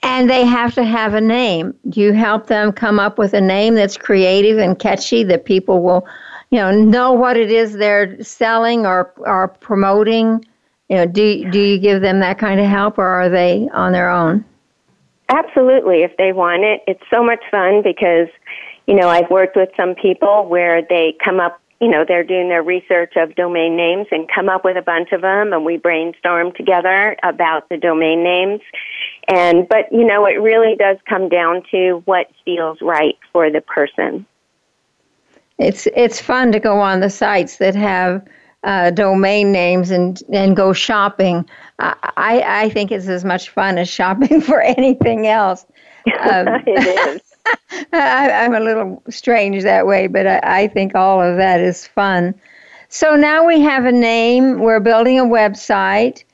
[0.03, 1.75] And they have to have a name.
[1.89, 5.83] Do you help them come up with a name that's creative and catchy that people
[5.83, 6.07] will,
[6.51, 10.45] you know, know what it is they're selling or or promoting?
[10.89, 13.93] You know, do do you give them that kind of help, or are they on
[13.93, 14.45] their own?
[15.29, 18.29] Absolutely, if they want it, it's so much fun because,
[18.87, 22.49] you know, I've worked with some people where they come up you know, they're doing
[22.49, 25.77] their research of domain names and come up with a bunch of them and we
[25.77, 28.61] brainstorm together about the domain names.
[29.29, 33.61] And, but, you know, it really does come down to what feels right for the
[33.61, 34.27] person.
[35.59, 38.27] It's, it's fun to go on the sites that have
[38.65, 41.49] uh, domain names and, and go shopping.
[41.79, 45.67] I, I think it's as much fun as shopping for anything else.
[46.07, 47.23] Um, it is.
[47.93, 51.87] I, am a little strange that way, but I, I think all of that is
[51.87, 52.35] fun.
[52.89, 56.25] So now we have a name, we're building a website.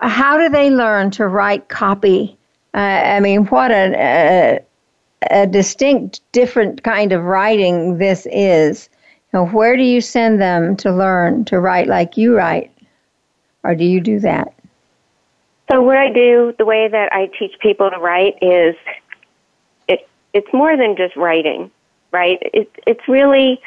[0.00, 2.36] How do they learn to write copy?
[2.74, 4.60] Uh, I mean, what a,
[5.30, 8.88] a, distinct, different kind of writing this is.
[9.32, 12.70] Where do you send them to learn to write like you write?
[13.62, 14.52] Or do you do that?
[15.70, 18.74] So, what I do, the way that I teach people to write is
[19.86, 21.70] it, it's more than just writing,
[22.10, 22.38] right?
[22.54, 23.60] It it's really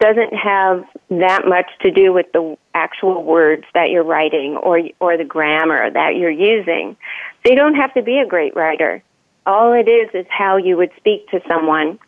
[0.00, 5.16] doesn't have that much to do with the actual words that you're writing or or
[5.16, 6.96] the grammar that you're using.
[7.42, 9.02] So you don't have to be a great writer.
[9.46, 11.98] All it is is how you would speak to someone.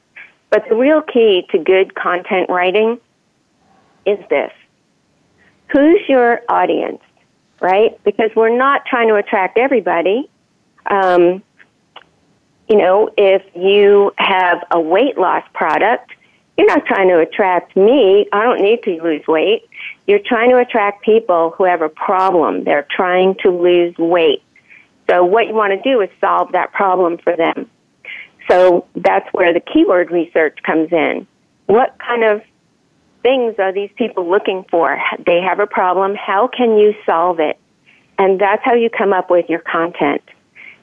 [0.50, 2.98] But the real key to good content writing
[4.04, 4.52] is this.
[5.72, 7.02] Who's your audience,
[7.60, 8.02] right?
[8.04, 10.30] Because we're not trying to attract everybody.
[10.88, 11.42] Um,
[12.68, 16.12] you know, if you have a weight loss product,
[16.57, 18.26] you're not trying to attract me.
[18.32, 19.68] I don't need to lose weight.
[20.07, 22.64] You're trying to attract people who have a problem.
[22.64, 24.42] They're trying to lose weight.
[25.09, 27.70] So what you want to do is solve that problem for them.
[28.48, 31.26] So that's where the keyword research comes in.
[31.66, 32.42] What kind of
[33.22, 34.98] things are these people looking for?
[35.24, 36.14] They have a problem.
[36.14, 37.59] How can you solve it?
[38.18, 40.22] And that's how you come up with your content.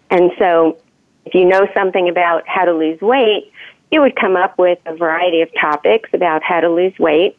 [0.10, 0.78] And so
[1.26, 3.52] if you know something about how to lose weight,
[3.94, 7.38] you would come up with a variety of topics about how to lose weight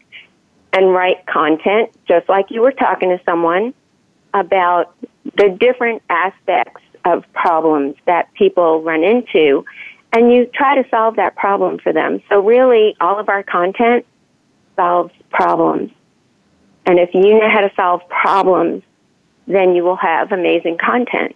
[0.73, 3.75] and write content just like you were talking to someone
[4.33, 4.95] about
[5.37, 9.65] the different aspects of problems that people run into
[10.13, 12.23] and you try to solve that problem for them.
[12.29, 14.07] So really all of our content
[14.77, 15.91] solves problems.
[16.87, 18.85] And if you know how to solve problems,
[19.49, 21.35] then you will have amazing content.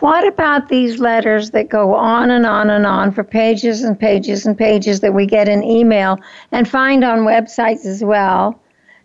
[0.00, 4.44] What about these letters that go on and on and on for pages and pages
[4.44, 6.18] and pages that we get in email
[6.52, 8.60] and find on websites as well?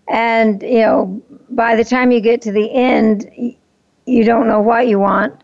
[0.10, 3.30] And, you know, by the time you get to the end,
[4.06, 5.42] you don't know what you want.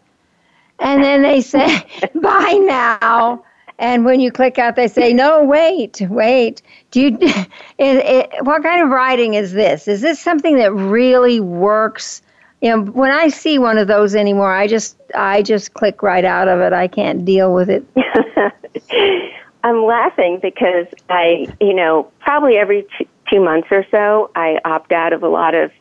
[0.79, 1.81] And then they say,
[2.15, 3.43] buy now.
[3.79, 6.61] And when you click out, they say, no, wait, wait.
[6.91, 7.45] Do you, it,
[7.77, 9.87] it, what kind of writing is this?
[9.87, 12.21] Is this something that really works?
[12.61, 16.25] You know when i see one of those anymore i just i just click right
[16.25, 16.73] out of it.
[16.73, 17.85] I can't deal with it.
[19.63, 24.91] I'm laughing because i you know probably every t- two months or so i opt
[24.91, 25.71] out of a lot of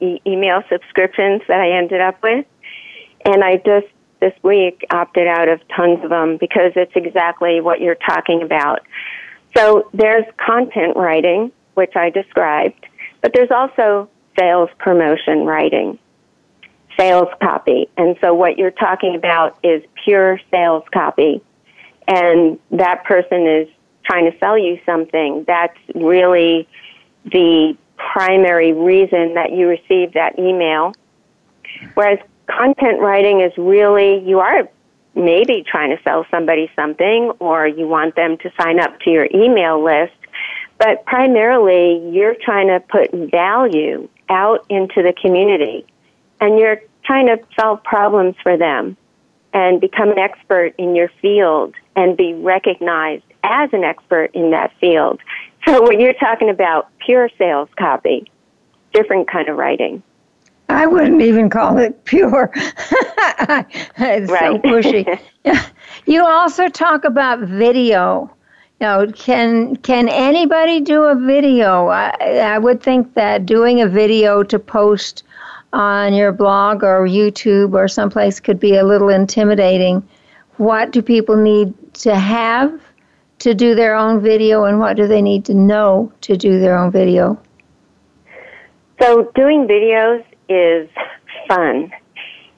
[0.00, 2.46] e- email subscriptions that i ended up with.
[3.24, 3.86] And i just
[4.20, 8.80] this week opted out of tons of them because it's exactly what you're talking about.
[9.54, 12.86] So there's content writing which i described
[13.20, 14.08] but there's also
[14.38, 15.98] sales promotion writing
[16.96, 17.88] sales copy.
[17.96, 21.42] And so what you're talking about is pure sales copy.
[22.06, 23.68] And that person is
[24.04, 25.44] trying to sell you something.
[25.46, 26.68] That's really
[27.24, 30.92] the primary reason that you received that email.
[31.94, 34.68] Whereas content writing is really, you are
[35.14, 39.28] maybe trying to sell somebody something or you want them to sign up to your
[39.34, 40.12] email list.
[40.78, 45.86] But primarily, you're trying to put value out into the community
[46.44, 48.98] and you're trying to solve problems for them
[49.54, 54.70] and become an expert in your field and be recognized as an expert in that
[54.78, 55.20] field.
[55.66, 58.30] So when you're talking about pure sales copy,
[58.92, 60.02] different kind of writing.
[60.68, 62.50] I wouldn't even call it pure.
[62.56, 65.18] it's so pushy.
[66.06, 68.30] you also talk about video.
[68.80, 71.88] You know, can can anybody do a video?
[71.88, 75.22] I, I would think that doing a video to post
[75.74, 80.08] on your blog or YouTube or someplace could be a little intimidating.
[80.56, 82.80] What do people need to have
[83.40, 86.78] to do their own video, and what do they need to know to do their
[86.78, 87.38] own video?
[89.02, 90.88] So, doing videos is
[91.48, 91.92] fun.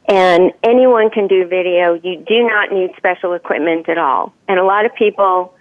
[0.09, 1.95] And anyone can do video.
[1.95, 4.33] You do not need special equipment at all.
[4.47, 5.55] And a lot of people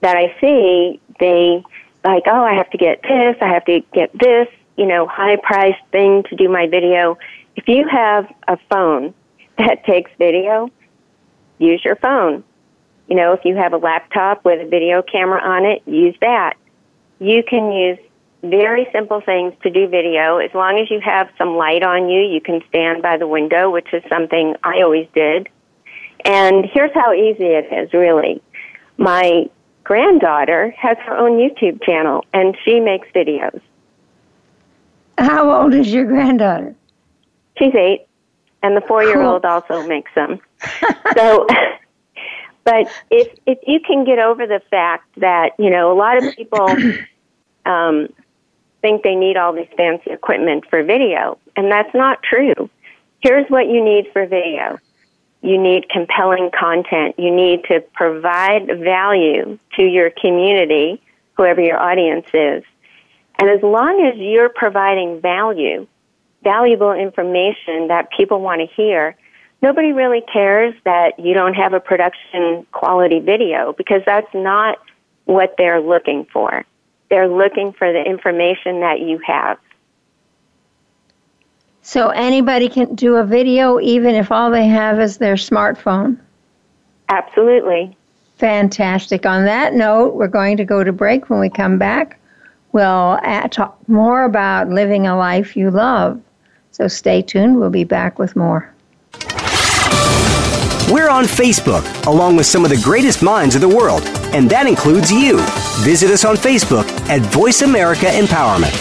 [0.00, 1.62] that I see, they
[2.04, 5.36] like, oh, I have to get this, I have to get this, you know, high
[5.36, 7.18] priced thing to do my video.
[7.56, 9.14] If you have a phone
[9.58, 10.70] that takes video,
[11.58, 12.44] use your phone.
[13.08, 16.54] You know, if you have a laptop with a video camera on it, use that.
[17.18, 17.98] You can use
[18.42, 20.38] very simple things to do video.
[20.38, 23.70] As long as you have some light on you, you can stand by the window,
[23.70, 25.48] which is something I always did.
[26.24, 28.42] And here's how easy it is, really.
[28.96, 29.50] My
[29.82, 33.60] granddaughter has her own YouTube channel, and she makes videos.
[35.18, 36.74] How old is your granddaughter?
[37.58, 38.06] She's eight,
[38.62, 39.50] and the four-year-old cool.
[39.50, 40.40] also makes them.
[41.16, 41.46] so,
[42.64, 46.34] but if if you can get over the fact that you know a lot of
[46.34, 46.68] people
[47.66, 48.08] um,
[48.82, 52.68] think they need all this fancy equipment for video, and that's not true.
[53.20, 54.78] Here's what you need for video.
[55.40, 57.14] You need compelling content.
[57.18, 61.02] You need to provide value to your community,
[61.36, 62.64] whoever your audience is.
[63.38, 65.86] And as long as you're providing value,
[66.42, 69.16] valuable information that people want to hear,
[69.62, 74.78] nobody really cares that you don't have a production quality video because that's not
[75.24, 76.64] what they're looking for.
[77.10, 79.58] They're looking for the information that you have.
[81.82, 86.18] So anybody can do a video even if all they have is their smartphone?
[87.08, 87.96] Absolutely.
[88.36, 89.26] Fantastic.
[89.26, 91.28] On that note, we're going to go to break.
[91.28, 92.18] When we come back,
[92.74, 93.18] we'll
[93.50, 96.20] talk more about living a life you love.
[96.72, 97.58] So stay tuned.
[97.58, 98.70] We'll be back with more.
[100.92, 104.02] We're on Facebook, along with some of the greatest minds of the world,
[104.34, 105.38] and that includes you.
[105.78, 108.74] Visit us on Facebook at Voice America Empowerment.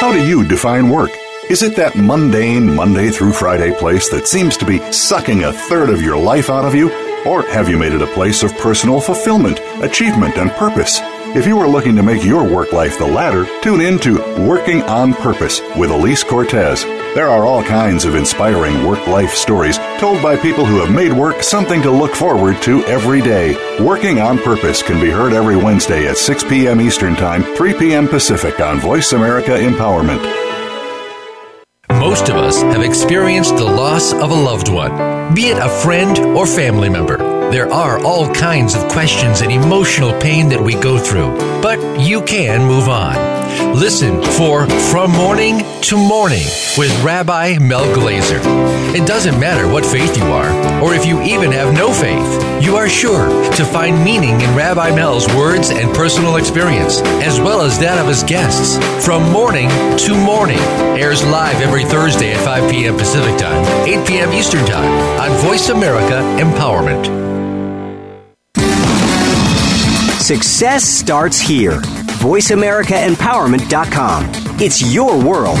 [0.00, 1.12] How do you define work?
[1.48, 5.88] Is it that mundane Monday through Friday place that seems to be sucking a third
[5.88, 6.90] of your life out of you?
[7.24, 11.00] Or have you made it a place of personal fulfillment, achievement, and purpose?
[11.34, 14.82] If you are looking to make your work life the latter, tune in to Working
[14.82, 16.84] on Purpose with Elise Cortez.
[17.14, 21.10] There are all kinds of inspiring work life stories told by people who have made
[21.10, 23.54] work something to look forward to every day.
[23.82, 26.82] Working on Purpose can be heard every Wednesday at 6 p.m.
[26.82, 28.08] Eastern Time, 3 p.m.
[28.08, 30.20] Pacific on Voice America Empowerment.
[31.92, 36.18] Most of us have experienced the loss of a loved one, be it a friend
[36.36, 37.31] or family member.
[37.52, 42.22] There are all kinds of questions and emotional pain that we go through, but you
[42.22, 43.14] can move on.
[43.78, 46.46] Listen for From Morning to Morning
[46.78, 48.40] with Rabbi Mel Glazer.
[48.94, 50.50] It doesn't matter what faith you are,
[50.82, 54.94] or if you even have no faith, you are sure to find meaning in Rabbi
[54.94, 58.78] Mel's words and personal experience, as well as that of his guests.
[59.04, 60.58] From Morning to Morning
[60.96, 62.96] airs live every Thursday at 5 p.m.
[62.96, 64.32] Pacific Time, 8 p.m.
[64.32, 67.31] Eastern Time on Voice America Empowerment.
[70.22, 71.80] Success starts here.
[72.22, 74.30] VoiceAmericaEmpowerment.com.
[74.60, 75.58] It's your world.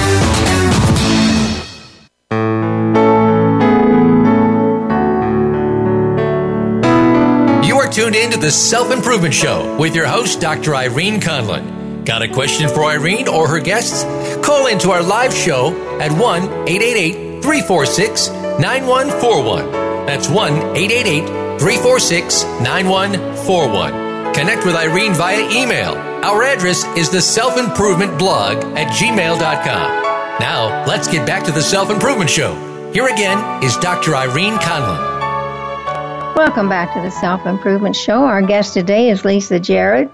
[7.66, 10.76] You are tuned in to the Self Improvement Show with your host, Dr.
[10.76, 12.04] Irene Conlon.
[12.04, 14.04] Got a question for Irene or her guests?
[14.46, 19.72] Call into our live show at 1 888 346 9141.
[20.06, 21.26] That's 1 888
[21.58, 24.01] 346 9141.
[24.34, 25.94] Connect with Irene via email.
[26.24, 30.02] Our address is the self improvement blog at gmail.com.
[30.40, 32.54] Now, let's get back to the Self Improvement Show.
[32.94, 34.16] Here again is Dr.
[34.16, 36.34] Irene Conlon.
[36.34, 38.24] Welcome back to the Self Improvement Show.
[38.24, 40.10] Our guest today is Lisa Jahred,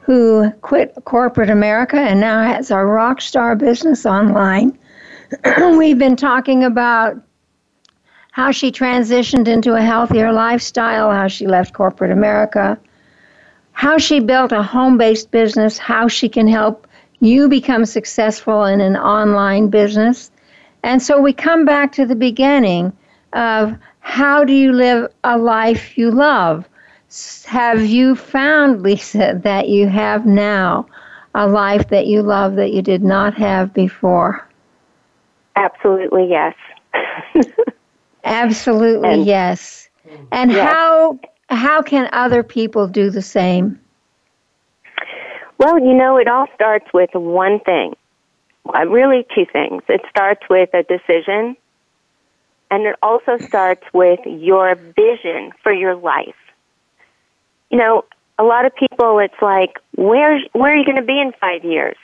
[0.00, 4.76] who quit corporate America and now has a rock star business online.
[5.78, 7.16] We've been talking about
[8.32, 12.76] how she transitioned into a healthier lifestyle, how she left corporate America
[13.72, 16.86] how she built a home based business, how she can help
[17.20, 20.30] you become successful in an online business.
[20.82, 22.92] And so we come back to the beginning
[23.32, 26.68] of how do you live a life you love?
[27.46, 30.86] Have you found, Lisa, that you have now
[31.34, 34.46] a life that you love that you did not have before?
[35.56, 36.54] Absolutely, yes.
[38.24, 39.88] Absolutely, and, yes.
[40.30, 41.18] And how
[41.52, 43.78] how can other people do the same?
[45.58, 47.94] Well, you know, it all starts with one thing.
[48.66, 49.82] Uh, really, two things.
[49.88, 51.56] It starts with a decision,
[52.70, 56.34] and it also starts with your vision for your life.
[57.70, 58.04] You know,
[58.38, 61.64] a lot of people, it's like, where where are you going to be in five
[61.64, 61.96] years?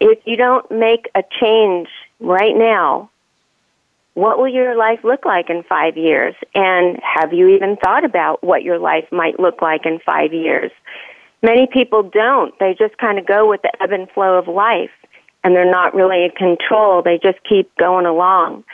[0.00, 1.88] If you don't make a change
[2.20, 3.10] right now,
[4.20, 6.34] what will your life look like in five years?
[6.54, 10.70] And have you even thought about what your life might look like in five years?
[11.42, 12.56] Many people don't.
[12.58, 14.90] They just kind of go with the ebb and flow of life
[15.42, 17.00] and they're not really in control.
[17.02, 18.64] They just keep going along.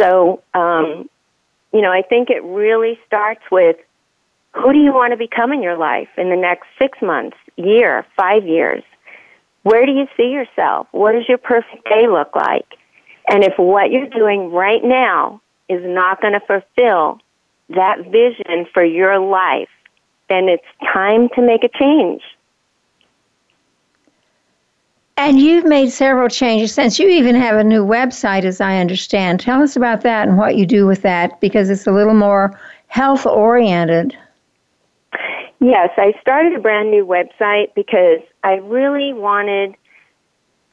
[0.00, 1.10] So, um,
[1.72, 3.76] you know, I think it really starts with
[4.52, 8.06] who do you want to become in your life in the next six months, year,
[8.16, 8.84] five years?
[9.64, 10.86] Where do you see yourself?
[10.92, 12.78] What does your perfect day look like?
[13.28, 17.20] And if what you're doing right now is not going to fulfill
[17.70, 19.68] that vision for your life,
[20.28, 22.22] then it's time to make a change.
[25.18, 29.40] And you've made several changes since you even have a new website, as I understand.
[29.40, 32.58] Tell us about that and what you do with that because it's a little more
[32.88, 34.16] health oriented.
[35.58, 39.74] Yes, I started a brand new website because I really wanted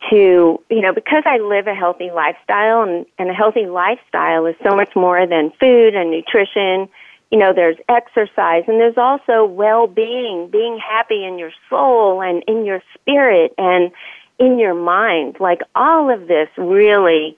[0.10, 4.56] to, you know, because I live a healthy lifestyle and, and a healthy lifestyle is
[4.64, 6.88] so much more than food and nutrition.
[7.32, 12.66] You know, there's exercise and there's also well-being, being happy in your soul and in
[12.66, 13.92] your spirit and
[14.40, 15.38] in your mind.
[15.40, 17.38] Like all of this really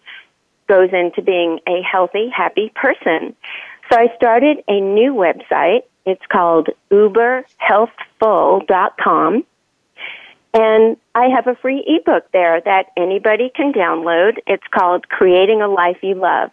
[0.68, 3.36] goes into being a healthy, happy person.
[3.92, 5.84] So I started a new website.
[6.06, 9.44] It's called uberhealthful.com
[10.56, 14.38] and I have a free ebook there that anybody can download.
[14.48, 16.50] It's called Creating a Life You Love.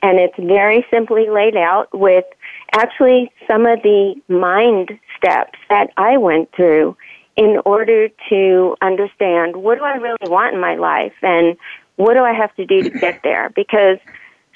[0.00, 2.24] And it's very simply laid out with
[2.72, 6.96] actually some of the mind steps that I went through
[7.34, 11.56] in order to understand what do I really want in my life and
[11.96, 13.50] what do I have to do to get there?
[13.56, 13.98] Because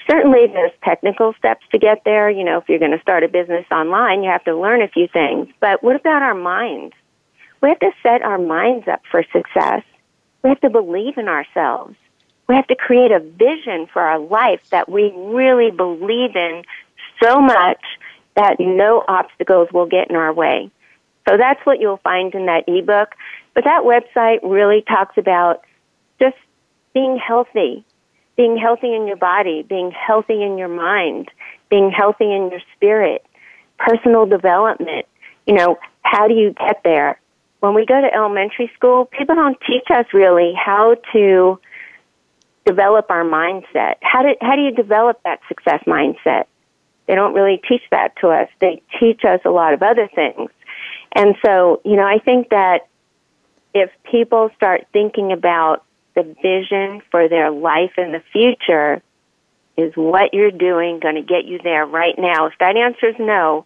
[0.09, 2.29] certainly there's technical steps to get there.
[2.29, 4.87] You know, if you're going to start a business online, you have to learn a
[4.87, 5.49] few things.
[5.59, 6.93] But what about our minds?
[7.61, 9.83] We have to set our minds up for success.
[10.43, 11.95] We have to believe in ourselves.
[12.47, 16.63] We have to create a vision for our life that we really believe in
[17.21, 17.81] so much
[18.35, 20.71] that no obstacles will get in our way.
[21.29, 23.15] So that's what you'll find in that ebook.
[23.53, 25.61] But that website really talks about
[26.19, 26.37] just
[26.93, 27.85] being healthy,
[28.35, 31.29] being healthy in your body, being healthy in your mind,
[31.69, 33.25] being healthy in your spirit,
[33.77, 35.05] personal development.
[35.45, 37.19] You know, how do you get there?
[37.61, 41.59] When we go to elementary school, people don't teach us really how to
[42.65, 43.95] develop our mindset.
[44.01, 46.45] How do, how do you develop that success mindset?
[47.05, 48.49] They don't really teach that to us.
[48.59, 50.49] They teach us a lot of other things.
[51.13, 52.87] And so, you know, I think that
[53.75, 55.83] if people start thinking about
[56.15, 59.03] the vision for their life in the future,
[59.77, 62.47] is what you're doing going to get you there right now?
[62.47, 63.65] If that answer is no,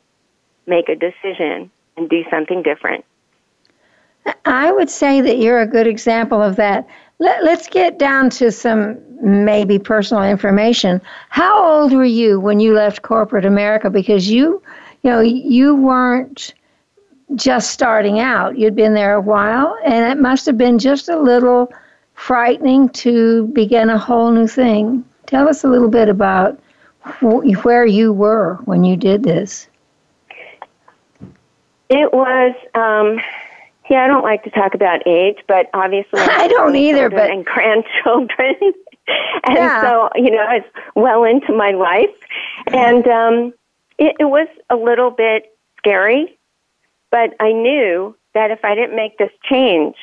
[0.68, 3.06] make a decision and do something different.
[4.46, 6.88] I would say that you're a good example of that.
[7.20, 11.02] Let, us get down to some maybe personal information.
[11.30, 13.90] How old were you when you left corporate America?
[13.90, 14.62] Because you,
[15.04, 16.54] you know, you weren't
[17.36, 18.58] just starting out.
[18.58, 21.72] You'd been there a while, and it must have been just a little
[22.14, 25.04] frightening to begin a whole new thing.
[25.26, 26.60] Tell us a little bit about
[27.22, 29.68] where you were when you did this.
[31.90, 32.56] It was.
[32.74, 33.22] Um,
[33.90, 37.10] yeah, I don't like to talk about age, but obviously I don't either.
[37.10, 38.56] But and grandchildren,
[39.46, 39.82] and yeah.
[39.82, 42.16] so you know, it's well into my life,
[42.68, 43.54] and um,
[43.98, 46.38] it, it was a little bit scary,
[47.12, 49.96] but I knew that if I didn't make this change,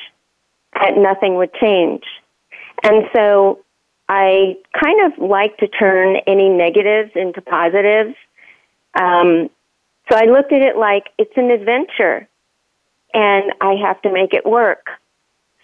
[0.73, 2.03] that nothing would change,
[2.83, 3.59] and so
[4.07, 8.15] I kind of like to turn any negatives into positives.
[8.95, 9.49] Um,
[10.09, 12.27] so I looked at it like it's an adventure
[13.13, 14.87] and I have to make it work.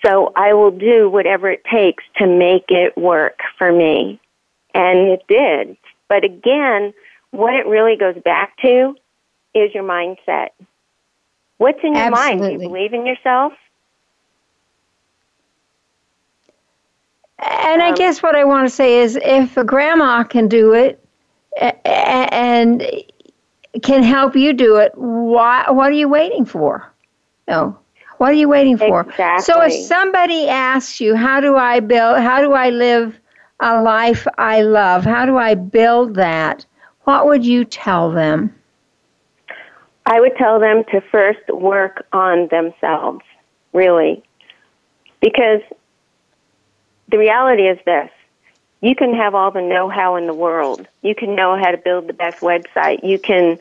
[0.05, 4.19] So I will do whatever it takes to make it work for me.
[4.73, 5.77] And it did.
[6.07, 6.93] But again,
[7.31, 8.95] what it really goes back to
[9.53, 10.49] is your mindset.
[11.57, 12.39] What's in your Absolutely.
[12.39, 12.59] mind?
[12.59, 13.53] Do you believe in yourself?
[17.39, 20.73] And I um, guess what I want to say is if a grandma can do
[20.73, 21.03] it
[21.85, 22.83] and
[23.81, 26.91] can help you do it, why, what are you waiting for?
[27.49, 27.77] Know,
[28.17, 29.01] What are you waiting for?
[29.01, 29.43] Exactly.
[29.43, 33.17] So if somebody asks you, how do I build, how do I live
[33.59, 35.03] a life I love?
[35.03, 36.65] How do I build that?
[37.03, 38.53] What would you tell them?
[40.05, 43.23] I would tell them to first work on themselves,
[43.73, 44.23] really.
[45.21, 45.61] Because
[47.09, 48.09] the reality is this
[48.81, 50.87] you can have all the know how in the world.
[51.01, 53.03] You can know how to build the best website.
[53.03, 53.59] You can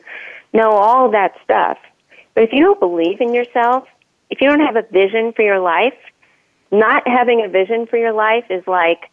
[0.53, 1.77] know all that stuff.
[2.39, 3.83] But if you don't believe in yourself,
[4.29, 5.97] if you don't have a vision for your life,
[6.71, 9.11] not having a vision for your life is like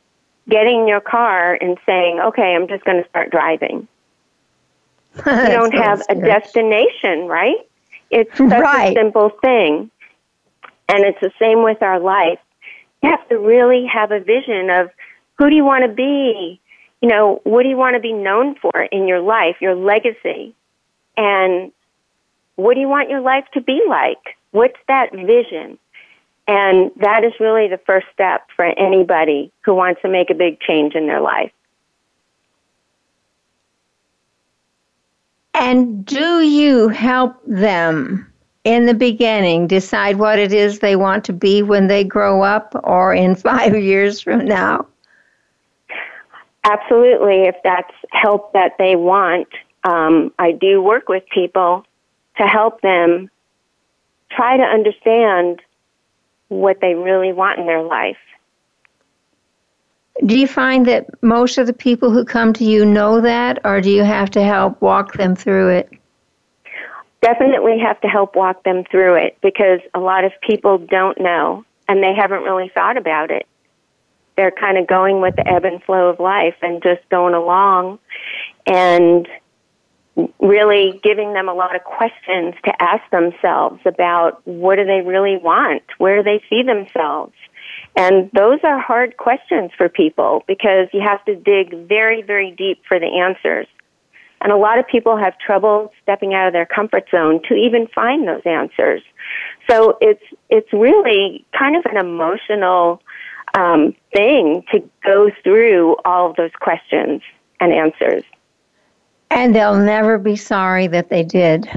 [0.48, 3.88] getting in your car and saying, okay, I'm just going to start driving.
[5.26, 7.56] you don't have a destination, right?
[8.10, 8.96] It's such Right.
[8.96, 9.90] a simple thing.
[10.88, 12.38] And it's the same with our life.
[13.02, 14.90] You have to really have a vision of
[15.36, 16.60] who do you want to be?
[17.02, 20.54] You know, what do you want to be known for in your life, your legacy?
[21.16, 21.72] And
[22.56, 24.36] what do you want your life to be like?
[24.50, 25.78] What's that vision?
[26.48, 30.60] And that is really the first step for anybody who wants to make a big
[30.60, 31.52] change in their life.
[35.54, 38.30] And do you help them
[38.64, 42.78] in the beginning decide what it is they want to be when they grow up
[42.84, 44.86] or in five years from now?
[46.64, 49.48] Absolutely, if that's help that they want,
[49.84, 51.84] um, I do work with people
[52.38, 53.30] to help them
[54.30, 55.60] try to understand
[56.48, 58.18] what they really want in their life.
[60.24, 63.80] Do you find that most of the people who come to you know that, or
[63.80, 65.90] do you have to help walk them through it?
[67.20, 71.64] Definitely have to help walk them through it because a lot of people don't know
[71.88, 73.46] and they haven't really thought about it.
[74.36, 77.98] They're kind of going with the ebb and flow of life and just going along
[78.66, 79.26] and
[80.40, 85.36] really giving them a lot of questions to ask themselves about what do they really
[85.36, 85.82] want?
[85.98, 87.34] Where do they see themselves?
[87.96, 92.82] And those are hard questions for people because you have to dig very, very deep
[92.86, 93.66] for the answers.
[94.40, 97.86] And a lot of people have trouble stepping out of their comfort zone to even
[97.88, 99.02] find those answers.
[99.68, 103.02] So it's, it's really kind of an emotional
[103.56, 107.22] um, thing to go through all of those questions
[107.60, 108.24] and answers.
[109.30, 111.68] And they'll never be sorry that they did.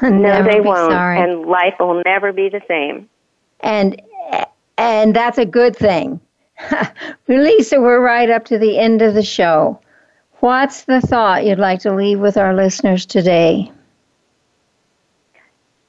[0.00, 0.92] No, they won't.
[0.92, 1.20] sorry.
[1.20, 3.08] And life will never be the same.
[3.60, 4.00] and
[4.76, 6.20] and that's a good thing.
[7.28, 9.80] Lisa, we're right up to the end of the show.
[10.40, 13.72] What's the thought you'd like to leave with our listeners today?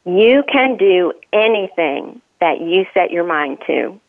[0.05, 3.99] You can do anything that you set your mind to.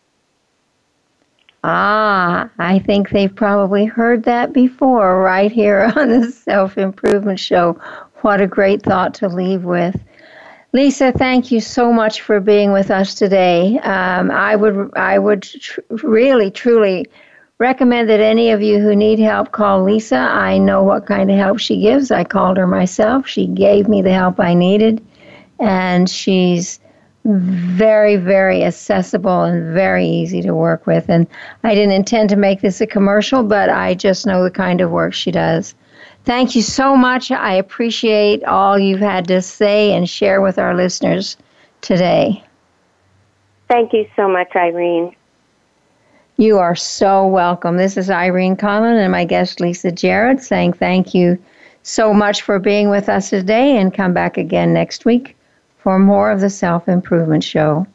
[1.63, 7.79] Ah, I think they've probably heard that before right here on the Self Improvement Show.
[8.23, 10.01] What a great thought to leave with.
[10.73, 13.79] Lisa, thank you so much for being with us today.
[13.81, 17.07] Um, I would, I would tr- really, truly
[17.59, 20.17] recommend that any of you who need help call Lisa.
[20.17, 22.11] I know what kind of help she gives.
[22.11, 23.29] I called her myself.
[23.29, 25.05] She gave me the help I needed,
[25.59, 26.80] and she's
[27.25, 31.09] very, very accessible and very easy to work with.
[31.09, 31.27] And
[31.65, 34.91] I didn't intend to make this a commercial, but I just know the kind of
[34.91, 35.75] work she does.
[36.25, 37.31] Thank you so much.
[37.31, 41.37] I appreciate all you've had to say and share with our listeners
[41.81, 42.43] today.
[43.69, 45.15] Thank you so much, Irene.
[46.37, 47.77] You are so welcome.
[47.77, 51.39] This is Irene Conlon and my guest Lisa Jahred saying thank you
[51.83, 55.37] so much for being with us today and come back again next week
[55.83, 57.87] for more of the Self Improvement Show.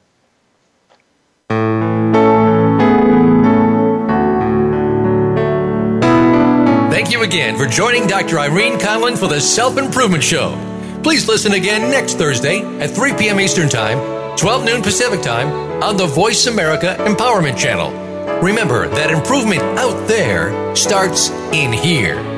[6.90, 8.40] Thank you again for joining Dr.
[8.40, 10.60] Irene Conlon for the Self Improvement Show.
[11.04, 13.40] Please listen again next Thursday at 3 p.m.
[13.40, 17.92] Eastern Time, 12 noon Pacific Time on the Voice America Empowerment Channel.
[18.42, 22.35] Remember that improvement out there starts in here.